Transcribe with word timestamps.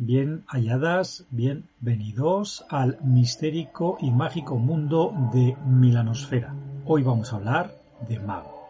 Bien 0.00 0.44
halladas, 0.46 1.26
bienvenidos 1.30 2.64
al 2.68 3.00
mistérico 3.02 3.98
y 4.00 4.12
mágico 4.12 4.54
mundo 4.54 5.12
de 5.32 5.56
Milanosfera. 5.66 6.54
Hoy 6.86 7.02
vamos 7.02 7.32
a 7.32 7.36
hablar 7.36 7.74
de 8.08 8.20
mago. 8.20 8.68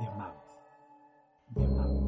De 0.00 0.06
mago. 0.18 0.44
De 1.54 1.76
mago. 1.76 2.05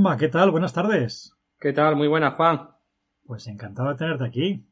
Juanma, 0.00 0.16
¿qué 0.16 0.28
tal? 0.28 0.50
Buenas 0.50 0.72
tardes. 0.72 1.36
¿Qué 1.58 1.74
tal? 1.74 1.94
Muy 1.94 2.08
buenas, 2.08 2.32
Juan. 2.32 2.70
Pues 3.26 3.46
encantado 3.48 3.90
de 3.90 3.96
tenerte 3.96 4.24
aquí. 4.24 4.66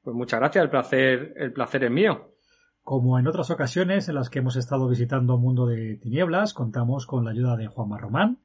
Pues 0.00 0.16
muchas 0.16 0.40
gracias, 0.40 0.64
el 0.64 0.70
placer, 0.70 1.34
el 1.36 1.52
placer 1.52 1.84
es 1.84 1.90
mío. 1.90 2.32
Como 2.82 3.18
en 3.18 3.26
otras 3.26 3.50
ocasiones 3.50 4.08
en 4.08 4.14
las 4.14 4.30
que 4.30 4.38
hemos 4.38 4.56
estado 4.56 4.88
visitando 4.88 5.36
Mundo 5.36 5.66
de 5.66 5.98
Tinieblas, 5.98 6.54
contamos 6.54 7.06
con 7.06 7.26
la 7.26 7.32
ayuda 7.32 7.58
de 7.58 7.66
Juanma 7.66 7.98
Román, 7.98 8.38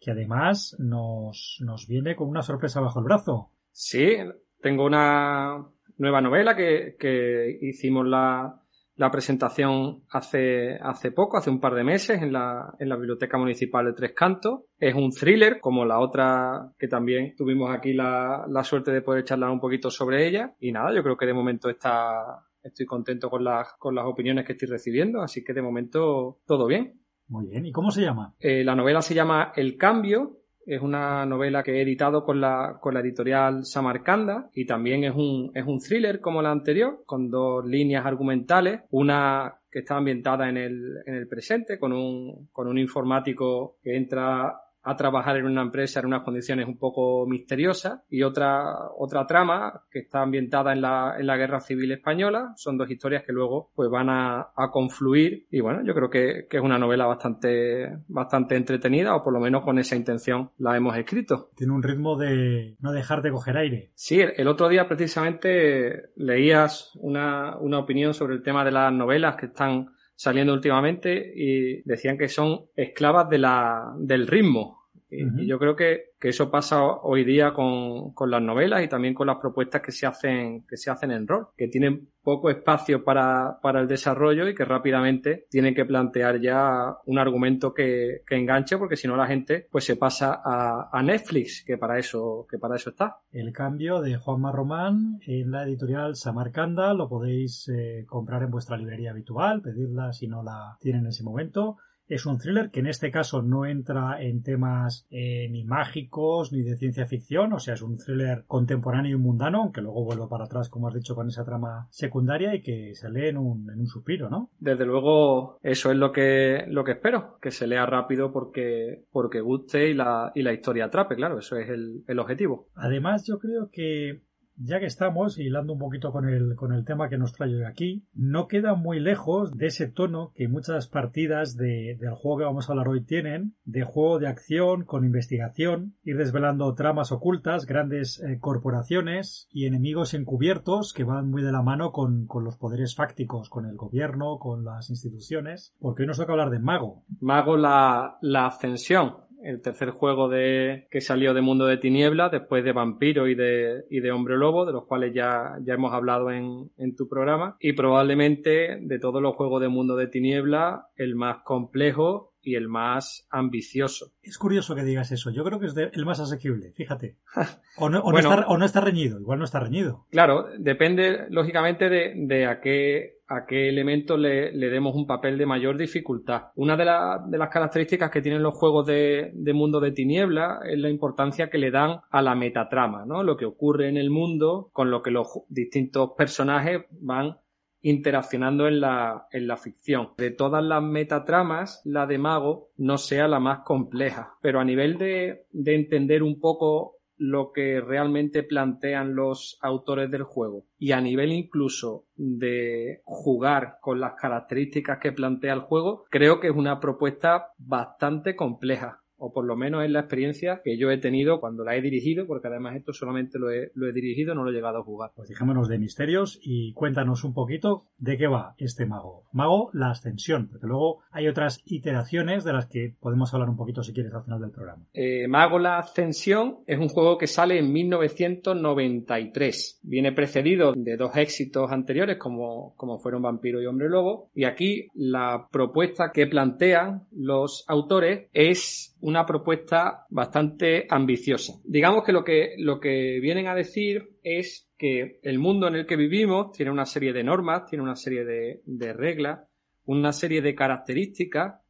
que 0.00 0.12
además 0.12 0.74
nos, 0.78 1.58
nos 1.60 1.86
viene 1.86 2.16
con 2.16 2.26
una 2.26 2.40
sorpresa 2.40 2.80
bajo 2.80 3.00
el 3.00 3.04
brazo. 3.04 3.50
Sí, 3.70 4.16
tengo 4.62 4.86
una 4.86 5.62
nueva 5.98 6.22
novela 6.22 6.56
que, 6.56 6.96
que 6.98 7.58
hicimos 7.60 8.06
la, 8.06 8.61
la 8.96 9.10
presentación 9.10 10.02
hace, 10.10 10.76
hace 10.80 11.12
poco, 11.12 11.38
hace 11.38 11.50
un 11.50 11.60
par 11.60 11.74
de 11.74 11.84
meses, 11.84 12.20
en 12.20 12.32
la, 12.32 12.74
en 12.78 12.88
la 12.88 12.96
Biblioteca 12.96 13.38
Municipal 13.38 13.86
de 13.86 13.92
Tres 13.94 14.12
Cantos. 14.14 14.60
Es 14.78 14.94
un 14.94 15.10
thriller, 15.10 15.60
como 15.60 15.84
la 15.84 15.98
otra 15.98 16.72
que 16.78 16.88
también 16.88 17.34
tuvimos 17.36 17.74
aquí 17.74 17.94
la, 17.94 18.44
la 18.48 18.64
suerte 18.64 18.92
de 18.92 19.02
poder 19.02 19.24
charlar 19.24 19.50
un 19.50 19.60
poquito 19.60 19.90
sobre 19.90 20.26
ella. 20.26 20.54
Y 20.60 20.72
nada, 20.72 20.94
yo 20.94 21.02
creo 21.02 21.16
que 21.16 21.26
de 21.26 21.34
momento 21.34 21.70
está, 21.70 22.44
estoy 22.62 22.86
contento 22.86 23.30
con 23.30 23.44
las, 23.44 23.74
con 23.78 23.94
las 23.94 24.04
opiniones 24.04 24.44
que 24.44 24.52
estoy 24.52 24.68
recibiendo, 24.68 25.22
así 25.22 25.42
que 25.42 25.54
de 25.54 25.62
momento 25.62 26.38
todo 26.46 26.66
bien. 26.66 27.00
Muy 27.28 27.46
bien, 27.46 27.64
¿y 27.64 27.72
cómo 27.72 27.90
se 27.90 28.02
llama? 28.02 28.34
Eh, 28.40 28.62
la 28.62 28.74
novela 28.74 29.00
se 29.00 29.14
llama 29.14 29.52
El 29.56 29.78
Cambio 29.78 30.41
es 30.66 30.80
una 30.80 31.26
novela 31.26 31.62
que 31.62 31.72
he 31.72 31.82
editado 31.82 32.24
con 32.24 32.40
la, 32.40 32.78
con 32.80 32.94
la 32.94 33.00
editorial 33.00 33.64
Samarcanda 33.64 34.50
y 34.54 34.66
también 34.66 35.04
es 35.04 35.14
un, 35.14 35.50
es 35.54 35.66
un 35.66 35.80
thriller 35.80 36.20
como 36.20 36.42
la 36.42 36.50
anterior, 36.50 37.02
con 37.06 37.30
dos 37.30 37.64
líneas 37.66 38.06
argumentales, 38.06 38.82
una 38.90 39.54
que 39.70 39.80
está 39.80 39.96
ambientada 39.96 40.48
en 40.48 40.58
el, 40.58 40.98
en 41.06 41.14
el 41.14 41.28
presente, 41.28 41.78
con 41.78 41.92
un, 41.92 42.48
con 42.52 42.68
un 42.68 42.78
informático 42.78 43.76
que 43.82 43.96
entra 43.96 44.54
a 44.82 44.96
trabajar 44.96 45.36
en 45.36 45.46
una 45.46 45.62
empresa 45.62 46.00
en 46.00 46.06
unas 46.06 46.22
condiciones 46.22 46.66
un 46.66 46.78
poco 46.78 47.26
misteriosas 47.26 48.00
y 48.10 48.22
otra, 48.22 48.74
otra 48.98 49.26
trama 49.26 49.82
que 49.90 50.00
está 50.00 50.22
ambientada 50.22 50.72
en 50.72 50.82
la, 50.82 51.16
en 51.18 51.26
la 51.26 51.36
Guerra 51.36 51.60
Civil 51.60 51.92
Española. 51.92 52.52
Son 52.56 52.76
dos 52.76 52.90
historias 52.90 53.22
que 53.24 53.32
luego 53.32 53.70
pues 53.74 53.88
van 53.90 54.10
a, 54.10 54.48
a 54.56 54.70
confluir 54.70 55.46
y 55.50 55.60
bueno, 55.60 55.82
yo 55.84 55.94
creo 55.94 56.10
que, 56.10 56.46
que, 56.50 56.56
es 56.56 56.62
una 56.62 56.78
novela 56.78 57.06
bastante, 57.06 57.98
bastante 58.08 58.56
entretenida 58.56 59.14
o 59.14 59.22
por 59.22 59.32
lo 59.32 59.40
menos 59.40 59.62
con 59.62 59.78
esa 59.78 59.96
intención 59.96 60.50
la 60.58 60.76
hemos 60.76 60.96
escrito. 60.96 61.50
Tiene 61.54 61.72
un 61.72 61.82
ritmo 61.82 62.16
de 62.16 62.76
no 62.80 62.92
dejar 62.92 63.22
de 63.22 63.30
coger 63.30 63.56
aire. 63.56 63.90
Sí, 63.94 64.20
el, 64.20 64.32
el 64.36 64.48
otro 64.48 64.68
día 64.68 64.88
precisamente 64.88 66.10
leías 66.16 66.92
una, 66.96 67.56
una 67.58 67.78
opinión 67.78 68.14
sobre 68.14 68.34
el 68.34 68.42
tema 68.42 68.64
de 68.64 68.72
las 68.72 68.92
novelas 68.92 69.36
que 69.36 69.46
están 69.46 69.91
saliendo 70.14 70.52
últimamente 70.52 71.32
y 71.34 71.82
decían 71.82 72.18
que 72.18 72.28
son 72.28 72.66
esclavas 72.76 73.28
de 73.28 73.38
la, 73.38 73.92
del 73.98 74.26
ritmo. 74.26 74.81
Y, 75.12 75.24
uh 75.24 75.28
-huh. 75.28 75.42
y 75.42 75.46
yo 75.46 75.58
creo 75.58 75.76
que, 75.76 76.12
que, 76.18 76.30
eso 76.30 76.50
pasa 76.50 76.82
hoy 76.82 77.24
día 77.24 77.52
con, 77.52 78.12
con, 78.14 78.30
las 78.30 78.40
novelas 78.40 78.82
y 78.82 78.88
también 78.88 79.12
con 79.12 79.26
las 79.26 79.36
propuestas 79.36 79.82
que 79.82 79.92
se 79.92 80.06
hacen, 80.06 80.64
que 80.66 80.78
se 80.78 80.90
hacen 80.90 81.10
en 81.10 81.26
rol, 81.28 81.48
que 81.56 81.68
tienen 81.68 82.08
poco 82.22 82.50
espacio 82.50 83.04
para, 83.04 83.58
para 83.60 83.80
el 83.80 83.88
desarrollo 83.88 84.48
y 84.48 84.54
que 84.54 84.64
rápidamente 84.64 85.46
tienen 85.50 85.74
que 85.74 85.84
plantear 85.84 86.40
ya 86.40 86.96
un 87.06 87.18
argumento 87.18 87.74
que, 87.74 88.22
que 88.26 88.36
enganche 88.36 88.78
porque 88.78 88.96
si 88.96 89.08
no 89.08 89.16
la 89.16 89.26
gente 89.26 89.66
pues 89.70 89.84
se 89.84 89.96
pasa 89.96 90.40
a, 90.42 90.88
a, 90.92 91.02
Netflix, 91.02 91.64
que 91.66 91.76
para 91.76 91.98
eso, 91.98 92.46
que 92.48 92.58
para 92.58 92.76
eso 92.76 92.90
está. 92.90 93.18
El 93.32 93.52
cambio 93.52 94.00
de 94.00 94.16
Juanma 94.16 94.52
Román 94.52 95.18
en 95.26 95.50
la 95.50 95.64
editorial 95.64 96.16
Samarcanda 96.16 96.94
lo 96.94 97.08
podéis 97.08 97.68
eh, 97.68 98.04
comprar 98.06 98.42
en 98.42 98.50
vuestra 98.50 98.76
librería 98.76 99.10
habitual, 99.10 99.60
pedirla 99.60 100.12
si 100.12 100.28
no 100.28 100.42
la 100.42 100.76
tienen 100.80 101.02
en 101.02 101.08
ese 101.08 101.24
momento. 101.24 101.76
Es 102.06 102.26
un 102.26 102.38
thriller 102.38 102.70
que 102.70 102.80
en 102.80 102.86
este 102.86 103.10
caso 103.10 103.42
no 103.42 103.64
entra 103.64 104.22
en 104.22 104.42
temas 104.42 105.06
eh, 105.10 105.48
ni 105.50 105.64
mágicos 105.64 106.52
ni 106.52 106.62
de 106.62 106.76
ciencia 106.76 107.06
ficción, 107.06 107.52
o 107.52 107.58
sea, 107.58 107.74
es 107.74 107.82
un 107.82 107.96
thriller 107.96 108.44
contemporáneo 108.46 109.16
y 109.16 109.20
mundano, 109.20 109.62
aunque 109.62 109.80
luego 109.80 110.04
vuelvo 110.04 110.28
para 110.28 110.44
atrás, 110.44 110.68
como 110.68 110.88
has 110.88 110.94
dicho, 110.94 111.14
con 111.14 111.28
esa 111.28 111.44
trama 111.44 111.88
secundaria 111.90 112.54
y 112.54 112.62
que 112.62 112.94
se 112.94 113.10
lee 113.10 113.28
en 113.28 113.38
un, 113.38 113.70
en 113.70 113.80
un 113.80 113.86
suspiro, 113.86 114.28
¿no? 114.28 114.50
Desde 114.58 114.84
luego, 114.84 115.58
eso 115.62 115.90
es 115.90 115.96
lo 115.96 116.12
que, 116.12 116.64
lo 116.68 116.84
que 116.84 116.92
espero, 116.92 117.38
que 117.40 117.50
se 117.50 117.66
lea 117.66 117.86
rápido 117.86 118.32
porque, 118.32 119.04
porque 119.10 119.40
guste 119.40 119.90
y 119.90 119.94
la, 119.94 120.32
y 120.34 120.42
la 120.42 120.52
historia 120.52 120.86
atrape, 120.86 121.16
claro, 121.16 121.38
eso 121.38 121.56
es 121.56 121.68
el, 121.68 122.04
el 122.06 122.18
objetivo. 122.18 122.68
Además, 122.74 123.26
yo 123.26 123.38
creo 123.38 123.70
que 123.70 124.22
ya 124.56 124.80
que 124.80 124.86
estamos 124.86 125.38
hilando 125.38 125.72
un 125.72 125.78
poquito 125.78 126.12
con 126.12 126.28
el, 126.28 126.56
con 126.56 126.72
el 126.72 126.84
tema 126.84 127.08
que 127.08 127.18
nos 127.18 127.32
trae 127.32 127.54
hoy 127.54 127.64
aquí, 127.64 128.04
no 128.14 128.48
queda 128.48 128.74
muy 128.74 129.00
lejos 129.00 129.56
de 129.56 129.66
ese 129.66 129.88
tono 129.88 130.32
que 130.34 130.48
muchas 130.48 130.88
partidas 130.88 131.56
de, 131.56 131.96
del 132.00 132.14
juego 132.14 132.38
que 132.38 132.44
vamos 132.44 132.68
a 132.68 132.72
hablar 132.72 132.88
hoy 132.88 133.04
tienen, 133.04 133.54
de 133.64 133.84
juego 133.84 134.18
de 134.18 134.28
acción 134.28 134.84
con 134.84 135.04
investigación, 135.04 135.94
ir 136.04 136.16
desvelando 136.16 136.74
tramas 136.74 137.12
ocultas, 137.12 137.66
grandes 137.66 138.20
eh, 138.20 138.38
corporaciones 138.40 139.48
y 139.50 139.66
enemigos 139.66 140.14
encubiertos 140.14 140.92
que 140.92 141.04
van 141.04 141.30
muy 141.30 141.42
de 141.42 141.52
la 141.52 141.62
mano 141.62 141.92
con, 141.92 142.26
con, 142.26 142.44
los 142.44 142.56
poderes 142.56 142.94
fácticos, 142.94 143.48
con 143.48 143.66
el 143.66 143.76
gobierno, 143.76 144.38
con 144.38 144.64
las 144.64 144.90
instituciones, 144.90 145.74
porque 145.80 146.02
hoy 146.02 146.08
nos 146.08 146.18
toca 146.18 146.32
hablar 146.32 146.50
de 146.50 146.58
Mago. 146.58 147.04
Mago 147.20 147.56
la, 147.56 148.18
la 148.20 148.46
ascensión, 148.46 149.14
el 149.44 149.62
tercer 149.62 149.90
juego 149.90 150.28
de 150.28 150.86
que 150.90 151.00
salió 151.00 151.34
de 151.34 151.40
Mundo 151.40 151.66
de 151.66 151.76
Tiniebla, 151.76 152.28
después 152.28 152.64
de 152.64 152.72
Vampiro 152.72 153.28
y 153.28 153.34
de, 153.34 153.84
y 153.90 154.00
de 154.00 154.12
Hombre 154.12 154.36
Lobo, 154.36 154.66
de 154.66 154.72
los 154.72 154.86
cuales 154.86 155.12
ya, 155.14 155.58
ya 155.64 155.74
hemos 155.74 155.92
hablado 155.92 156.30
en, 156.30 156.70
en 156.78 156.96
tu 156.96 157.08
programa. 157.08 157.56
Y 157.60 157.72
probablemente 157.72 158.78
de 158.80 158.98
todos 158.98 159.22
los 159.22 159.34
juegos 159.34 159.60
de 159.60 159.68
Mundo 159.68 159.96
de 159.96 160.06
Tiniebla, 160.06 160.86
el 160.96 161.14
más 161.14 161.38
complejo 161.44 162.31
y 162.42 162.56
el 162.56 162.68
más 162.68 163.26
ambicioso. 163.30 164.12
Es 164.22 164.38
curioso 164.38 164.74
que 164.74 164.84
digas 164.84 165.12
eso. 165.12 165.30
Yo 165.30 165.44
creo 165.44 165.58
que 165.58 165.66
es 165.66 165.74
de, 165.74 165.90
el 165.92 166.04
más 166.04 166.20
asequible, 166.20 166.72
fíjate. 166.72 167.16
O 167.78 167.88
no, 167.88 168.00
o, 168.00 168.12
bueno, 168.12 168.28
no 168.28 168.34
está, 168.34 168.46
o 168.48 168.58
no, 168.58 168.64
está, 168.66 168.80
reñido, 168.82 169.18
igual 169.18 169.38
no 169.38 169.46
está 169.46 169.58
reñido. 169.58 170.06
Claro, 170.10 170.48
depende 170.58 171.26
lógicamente 171.30 171.88
de, 171.88 172.12
de 172.14 172.44
a 172.44 172.60
qué 172.60 173.22
a 173.32 173.46
qué 173.46 173.68
elemento 173.68 174.18
le, 174.18 174.52
le, 174.52 174.68
demos 174.68 174.94
un 174.94 175.06
papel 175.06 175.38
de 175.38 175.46
mayor 175.46 175.78
dificultad. 175.78 176.48
Una 176.56 176.76
de, 176.76 176.84
la, 176.84 177.24
de 177.26 177.38
las 177.38 177.48
características 177.48 178.10
que 178.10 178.20
tienen 178.20 178.42
los 178.42 178.54
juegos 178.54 178.86
de, 178.86 179.30
de, 179.32 179.52
mundo 179.54 179.80
de 179.80 179.92
tiniebla 179.92 180.60
es 180.68 180.78
la 180.78 180.90
importancia 180.90 181.48
que 181.48 181.56
le 181.56 181.70
dan 181.70 182.00
a 182.10 182.20
la 182.20 182.34
metatrama, 182.34 183.06
¿no? 183.06 183.22
Lo 183.22 183.38
que 183.38 183.46
ocurre 183.46 183.88
en 183.88 183.96
el 183.96 184.10
mundo 184.10 184.68
con 184.72 184.90
lo 184.90 185.02
que 185.02 185.10
los 185.10 185.28
distintos 185.48 186.10
personajes 186.16 186.82
van 186.90 187.38
interaccionando 187.82 188.66
en 188.66 188.80
la, 188.80 189.26
en 189.30 189.46
la 189.46 189.56
ficción. 189.56 190.10
De 190.16 190.30
todas 190.30 190.64
las 190.64 190.82
metatramas, 190.82 191.82
la 191.84 192.06
de 192.06 192.18
Mago 192.18 192.70
no 192.76 192.98
sea 192.98 193.28
la 193.28 193.40
más 193.40 193.60
compleja, 193.60 194.34
pero 194.40 194.60
a 194.60 194.64
nivel 194.64 194.98
de, 194.98 195.46
de 195.50 195.74
entender 195.74 196.22
un 196.22 196.40
poco 196.40 196.96
lo 197.22 197.52
que 197.52 197.80
realmente 197.80 198.42
plantean 198.42 199.14
los 199.14 199.56
autores 199.62 200.10
del 200.10 200.24
juego 200.24 200.64
y 200.76 200.90
a 200.90 201.00
nivel 201.00 201.30
incluso 201.30 202.06
de 202.16 203.00
jugar 203.04 203.76
con 203.80 204.00
las 204.00 204.14
características 204.14 204.98
que 204.98 205.12
plantea 205.12 205.54
el 205.54 205.60
juego, 205.60 206.04
creo 206.10 206.40
que 206.40 206.48
es 206.48 206.56
una 206.56 206.80
propuesta 206.80 207.52
bastante 207.58 208.34
compleja. 208.34 209.01
O 209.24 209.32
por 209.32 209.44
lo 209.44 209.54
menos 209.54 209.84
es 209.84 209.90
la 209.90 210.00
experiencia 210.00 210.62
que 210.64 210.76
yo 210.76 210.90
he 210.90 210.98
tenido 210.98 211.38
cuando 211.38 211.62
la 211.62 211.76
he 211.76 211.80
dirigido, 211.80 212.26
porque 212.26 212.48
además 212.48 212.74
esto 212.74 212.92
solamente 212.92 213.38
lo 213.38 213.52
he, 213.52 213.70
lo 213.74 213.88
he 213.88 213.92
dirigido, 213.92 214.34
no 214.34 214.42
lo 214.42 214.50
he 214.50 214.52
llegado 214.52 214.78
a 214.78 214.82
jugar. 214.82 215.12
Pues 215.14 215.28
dejémonos 215.28 215.68
de 215.68 215.78
misterios 215.78 216.40
y 216.42 216.72
cuéntanos 216.72 217.22
un 217.22 217.32
poquito 217.32 217.84
de 217.98 218.18
qué 218.18 218.26
va 218.26 218.56
este 218.58 218.84
mago. 218.84 219.22
Mago, 219.30 219.70
la 219.74 219.90
ascensión, 219.90 220.48
porque 220.48 220.66
luego 220.66 221.02
hay 221.12 221.28
otras 221.28 221.62
iteraciones 221.66 222.42
de 222.42 222.52
las 222.52 222.66
que 222.66 222.96
podemos 222.98 223.32
hablar 223.32 223.48
un 223.48 223.56
poquito 223.56 223.84
si 223.84 223.92
quieres 223.92 224.12
al 224.12 224.24
final 224.24 224.40
del 224.40 224.50
programa. 224.50 224.86
Eh, 224.92 225.28
mago, 225.28 225.60
la 225.60 225.78
ascensión 225.78 226.56
es 226.66 226.80
un 226.80 226.88
juego 226.88 227.16
que 227.16 227.28
sale 227.28 227.60
en 227.60 227.72
1993. 227.72 229.82
Viene 229.84 230.10
precedido 230.10 230.72
de 230.74 230.96
dos 230.96 231.16
éxitos 231.16 231.70
anteriores 231.70 232.18
como, 232.18 232.74
como 232.76 232.98
fueron 232.98 233.22
Vampiro 233.22 233.62
y 233.62 233.66
Hombre 233.66 233.88
Lobo. 233.88 234.30
Y 234.34 234.46
aquí 234.46 234.88
la 234.94 235.46
propuesta 235.52 236.10
que 236.12 236.26
plantean 236.26 237.04
los 237.12 237.64
autores 237.68 238.26
es 238.32 238.92
una 239.02 239.11
propuesta 239.26 240.06
bastante 240.10 240.86
ambiciosa. 240.88 241.54
Digamos 241.64 242.04
que 242.04 242.12
lo 242.12 242.24
que, 242.24 242.54
lo 242.58 242.80
que 242.80 243.20
vienen 243.20 243.46
a 243.46 243.54
decir 243.54 244.16
es 244.22 244.70
que 244.78 245.20
el 245.22 245.38
mundo 245.38 245.68
en 245.68 245.74
el 245.74 245.86
que 245.86 245.96
vivimos 245.96 246.52
tiene 246.52 246.72
una 246.72 246.86
serie 246.86 247.12
de 247.12 247.24
normas, 247.24 247.66
tiene 247.66 247.84
una 247.84 247.96
serie 247.96 248.24
de 248.24 248.92
reglas, 248.92 249.40
una 249.84 250.12
serie 250.12 250.42
de 250.42 250.54
características, 250.54 251.60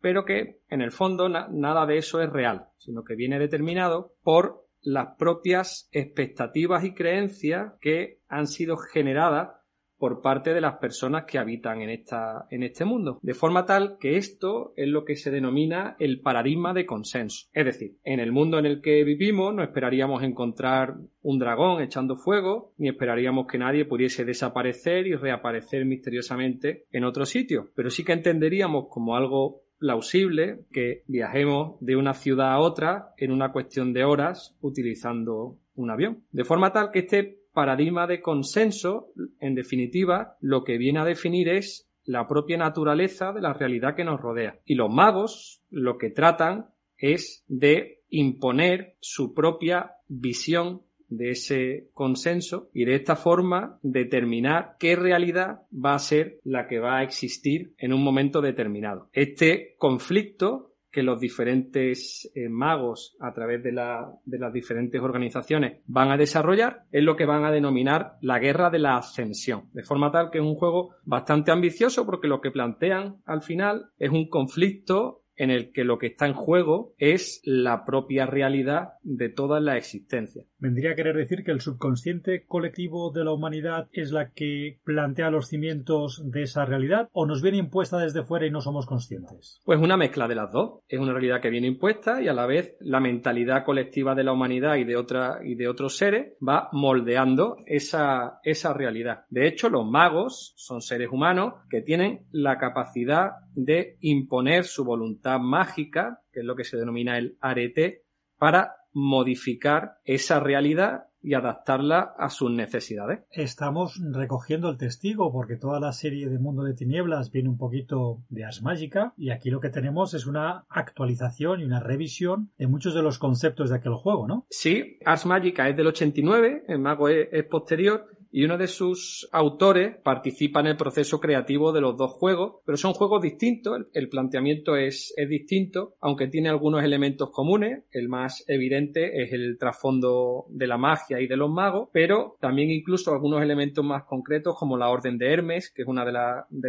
pero 0.00 0.24
que 0.24 0.60
en 0.68 0.82
el 0.82 0.92
fondo 0.92 1.28
nada 1.28 1.86
de 1.86 1.98
eso 1.98 2.20
es 2.20 2.30
real, 2.30 2.68
sino 2.78 3.02
que 3.02 3.16
viene 3.16 3.38
determinado 3.38 4.14
por 4.22 4.66
las 4.82 5.16
propias 5.18 5.88
expectativas 5.90 6.84
y 6.84 6.94
creencias 6.94 7.72
que 7.80 8.20
han 8.28 8.46
sido 8.46 8.76
generadas 8.76 9.56
por 9.98 10.20
parte 10.20 10.52
de 10.52 10.60
las 10.60 10.76
personas 10.76 11.24
que 11.24 11.38
habitan 11.38 11.82
en, 11.82 11.90
esta, 11.90 12.46
en 12.50 12.62
este 12.62 12.84
mundo. 12.84 13.18
De 13.22 13.34
forma 13.34 13.64
tal 13.64 13.96
que 13.98 14.16
esto 14.16 14.72
es 14.76 14.88
lo 14.88 15.04
que 15.04 15.16
se 15.16 15.30
denomina 15.30 15.96
el 15.98 16.20
paradigma 16.20 16.74
de 16.74 16.86
consenso. 16.86 17.48
Es 17.52 17.64
decir, 17.64 17.96
en 18.04 18.20
el 18.20 18.32
mundo 18.32 18.58
en 18.58 18.66
el 18.66 18.80
que 18.80 19.04
vivimos 19.04 19.54
no 19.54 19.62
esperaríamos 19.62 20.22
encontrar 20.22 20.96
un 21.22 21.38
dragón 21.38 21.82
echando 21.82 22.16
fuego, 22.16 22.72
ni 22.78 22.88
esperaríamos 22.88 23.46
que 23.46 23.58
nadie 23.58 23.84
pudiese 23.84 24.24
desaparecer 24.24 25.06
y 25.06 25.14
reaparecer 25.14 25.84
misteriosamente 25.84 26.84
en 26.92 27.04
otro 27.04 27.24
sitio. 27.26 27.70
Pero 27.74 27.90
sí 27.90 28.04
que 28.04 28.12
entenderíamos 28.12 28.86
como 28.88 29.16
algo 29.16 29.62
plausible 29.78 30.64
que 30.72 31.02
viajemos 31.06 31.76
de 31.80 31.96
una 31.96 32.14
ciudad 32.14 32.52
a 32.52 32.60
otra 32.60 33.12
en 33.16 33.30
una 33.30 33.52
cuestión 33.52 33.92
de 33.92 34.04
horas 34.04 34.56
utilizando 34.60 35.58
un 35.74 35.90
avión. 35.90 36.24
De 36.30 36.44
forma 36.44 36.72
tal 36.72 36.90
que 36.90 37.00
este 37.00 37.40
paradigma 37.56 38.06
de 38.06 38.20
consenso, 38.20 39.14
en 39.40 39.54
definitiva, 39.54 40.36
lo 40.42 40.62
que 40.62 40.76
viene 40.76 41.00
a 41.00 41.06
definir 41.06 41.48
es 41.48 41.88
la 42.04 42.28
propia 42.28 42.58
naturaleza 42.58 43.32
de 43.32 43.40
la 43.40 43.54
realidad 43.54 43.96
que 43.96 44.04
nos 44.04 44.20
rodea. 44.20 44.60
Y 44.66 44.74
los 44.74 44.90
magos 44.90 45.62
lo 45.70 45.96
que 45.96 46.10
tratan 46.10 46.66
es 46.98 47.44
de 47.48 48.02
imponer 48.10 48.96
su 49.00 49.32
propia 49.32 49.92
visión 50.06 50.82
de 51.08 51.30
ese 51.30 51.88
consenso 51.94 52.68
y 52.74 52.84
de 52.84 52.94
esta 52.94 53.16
forma 53.16 53.78
determinar 53.82 54.76
qué 54.78 54.94
realidad 54.94 55.62
va 55.72 55.94
a 55.94 55.98
ser 55.98 56.40
la 56.44 56.68
que 56.68 56.78
va 56.78 56.98
a 56.98 57.04
existir 57.04 57.72
en 57.78 57.94
un 57.94 58.04
momento 58.04 58.42
determinado. 58.42 59.08
Este 59.14 59.76
conflicto 59.78 60.74
que 60.96 61.02
los 61.02 61.20
diferentes 61.20 62.32
eh, 62.34 62.48
magos 62.48 63.18
a 63.20 63.34
través 63.34 63.62
de, 63.62 63.70
de 63.70 64.38
las 64.38 64.50
diferentes 64.50 64.98
organizaciones 64.98 65.82
van 65.86 66.10
a 66.10 66.16
desarrollar 66.16 66.84
es 66.90 67.04
lo 67.04 67.16
que 67.16 67.26
van 67.26 67.44
a 67.44 67.50
denominar 67.50 68.16
la 68.22 68.38
guerra 68.38 68.70
de 68.70 68.78
la 68.78 68.96
ascensión. 68.96 69.68
De 69.74 69.82
forma 69.82 70.10
tal 70.10 70.30
que 70.30 70.38
es 70.38 70.44
un 70.44 70.54
juego 70.54 70.94
bastante 71.04 71.50
ambicioso 71.50 72.06
porque 72.06 72.28
lo 72.28 72.40
que 72.40 72.50
plantean 72.50 73.16
al 73.26 73.42
final 73.42 73.90
es 73.98 74.08
un 74.08 74.30
conflicto 74.30 75.20
en 75.36 75.50
el 75.50 75.72
que 75.72 75.84
lo 75.84 75.98
que 75.98 76.08
está 76.08 76.26
en 76.26 76.34
juego 76.34 76.94
es 76.98 77.40
la 77.44 77.84
propia 77.84 78.26
realidad 78.26 78.94
de 79.02 79.28
toda 79.28 79.60
la 79.60 79.76
existencia. 79.76 80.44
¿Vendría 80.58 80.92
a 80.92 80.94
querer 80.94 81.16
decir 81.16 81.44
que 81.44 81.52
el 81.52 81.60
subconsciente 81.60 82.44
colectivo 82.46 83.10
de 83.10 83.24
la 83.24 83.32
humanidad 83.32 83.88
es 83.92 84.10
la 84.10 84.30
que 84.30 84.80
plantea 84.84 85.30
los 85.30 85.48
cimientos 85.48 86.22
de 86.30 86.42
esa 86.42 86.64
realidad 86.64 87.08
o 87.12 87.26
nos 87.26 87.42
viene 87.42 87.58
impuesta 87.58 87.98
desde 87.98 88.24
fuera 88.24 88.46
y 88.46 88.50
no 88.50 88.60
somos 88.60 88.86
conscientes? 88.86 89.60
Pues 89.64 89.78
una 89.78 89.96
mezcla 89.96 90.26
de 90.26 90.34
las 90.34 90.52
dos. 90.52 90.80
Es 90.88 90.98
una 90.98 91.12
realidad 91.12 91.40
que 91.40 91.50
viene 91.50 91.66
impuesta 91.66 92.22
y 92.22 92.28
a 92.28 92.32
la 92.32 92.46
vez 92.46 92.76
la 92.80 93.00
mentalidad 93.00 93.64
colectiva 93.64 94.14
de 94.14 94.24
la 94.24 94.32
humanidad 94.32 94.76
y 94.76 94.84
de, 94.84 94.96
otra, 94.96 95.40
y 95.44 95.54
de 95.54 95.68
otros 95.68 95.96
seres 95.96 96.34
va 96.46 96.68
moldeando 96.72 97.58
esa, 97.66 98.40
esa 98.42 98.72
realidad. 98.72 99.24
De 99.28 99.46
hecho, 99.46 99.68
los 99.68 99.86
magos 99.86 100.54
son 100.56 100.80
seres 100.80 101.10
humanos 101.10 101.54
que 101.68 101.82
tienen 101.82 102.26
la 102.30 102.58
capacidad 102.58 103.32
de 103.54 103.96
imponer 104.00 104.64
su 104.64 104.84
voluntad 104.84 105.25
mágica, 105.38 106.22
que 106.32 106.40
es 106.40 106.46
lo 106.46 106.56
que 106.56 106.64
se 106.64 106.76
denomina 106.76 107.18
el 107.18 107.36
arete, 107.40 108.04
para 108.38 108.76
modificar 108.92 109.98
esa 110.04 110.40
realidad 110.40 111.04
y 111.26 111.34
adaptarla 111.34 112.14
a 112.16 112.30
sus 112.30 112.52
necesidades. 112.52 113.24
Estamos 113.30 114.00
recogiendo 114.12 114.70
el 114.70 114.76
testigo 114.76 115.32
porque 115.32 115.56
toda 115.56 115.80
la 115.80 115.92
serie 115.92 116.28
de 116.28 116.38
Mundo 116.38 116.62
de 116.62 116.72
Tinieblas 116.72 117.32
viene 117.32 117.48
un 117.48 117.58
poquito 117.58 118.22
de 118.28 118.44
Ars 118.44 118.62
Magica 118.62 119.12
y 119.16 119.30
aquí 119.30 119.50
lo 119.50 119.60
que 119.60 119.70
tenemos 119.70 120.14
es 120.14 120.26
una 120.26 120.64
actualización 120.68 121.60
y 121.60 121.64
una 121.64 121.80
revisión 121.80 122.52
de 122.58 122.68
muchos 122.68 122.94
de 122.94 123.02
los 123.02 123.18
conceptos 123.18 123.70
de 123.70 123.76
aquel 123.76 123.94
juego, 123.94 124.28
¿no? 124.28 124.46
Sí, 124.50 124.98
Ars 125.04 125.26
Magica 125.26 125.68
es 125.68 125.76
del 125.76 125.88
89, 125.88 126.64
el 126.68 126.78
mago 126.78 127.08
es 127.08 127.44
posterior 127.46 128.06
y 128.30 128.44
uno 128.44 128.58
de 128.58 128.66
sus 128.66 129.28
autores 129.32 129.96
participa 130.02 130.60
en 130.60 130.66
el 130.66 130.76
proceso 130.76 131.20
creativo 131.20 131.72
de 131.72 131.80
los 131.80 131.96
dos 131.96 132.12
juegos, 132.12 132.56
pero 132.64 132.76
son 132.76 132.92
juegos 132.92 133.22
distintos, 133.22 133.86
el 133.92 134.08
planteamiento 134.08 134.76
es, 134.76 135.12
es 135.16 135.28
distinto, 135.28 135.94
aunque 136.00 136.28
tiene 136.28 136.48
algunos 136.48 136.84
elementos 136.84 137.30
comunes, 137.30 137.84
el 137.90 138.08
más 138.08 138.44
evidente 138.48 139.22
es 139.22 139.32
el 139.32 139.58
trasfondo 139.58 140.46
de 140.48 140.66
la 140.66 140.78
magia 140.78 141.20
y 141.20 141.26
de 141.26 141.36
los 141.36 141.50
magos, 141.50 141.88
pero 141.92 142.36
también 142.40 142.70
incluso 142.70 143.12
algunos 143.12 143.42
elementos 143.42 143.84
más 143.84 144.04
concretos 144.04 144.56
como 144.58 144.76
la 144.76 144.88
Orden 144.88 145.18
de 145.18 145.32
Hermes, 145.32 145.70
que 145.70 145.82
es 145.82 145.88
una 145.88 146.04
de, 146.04 146.12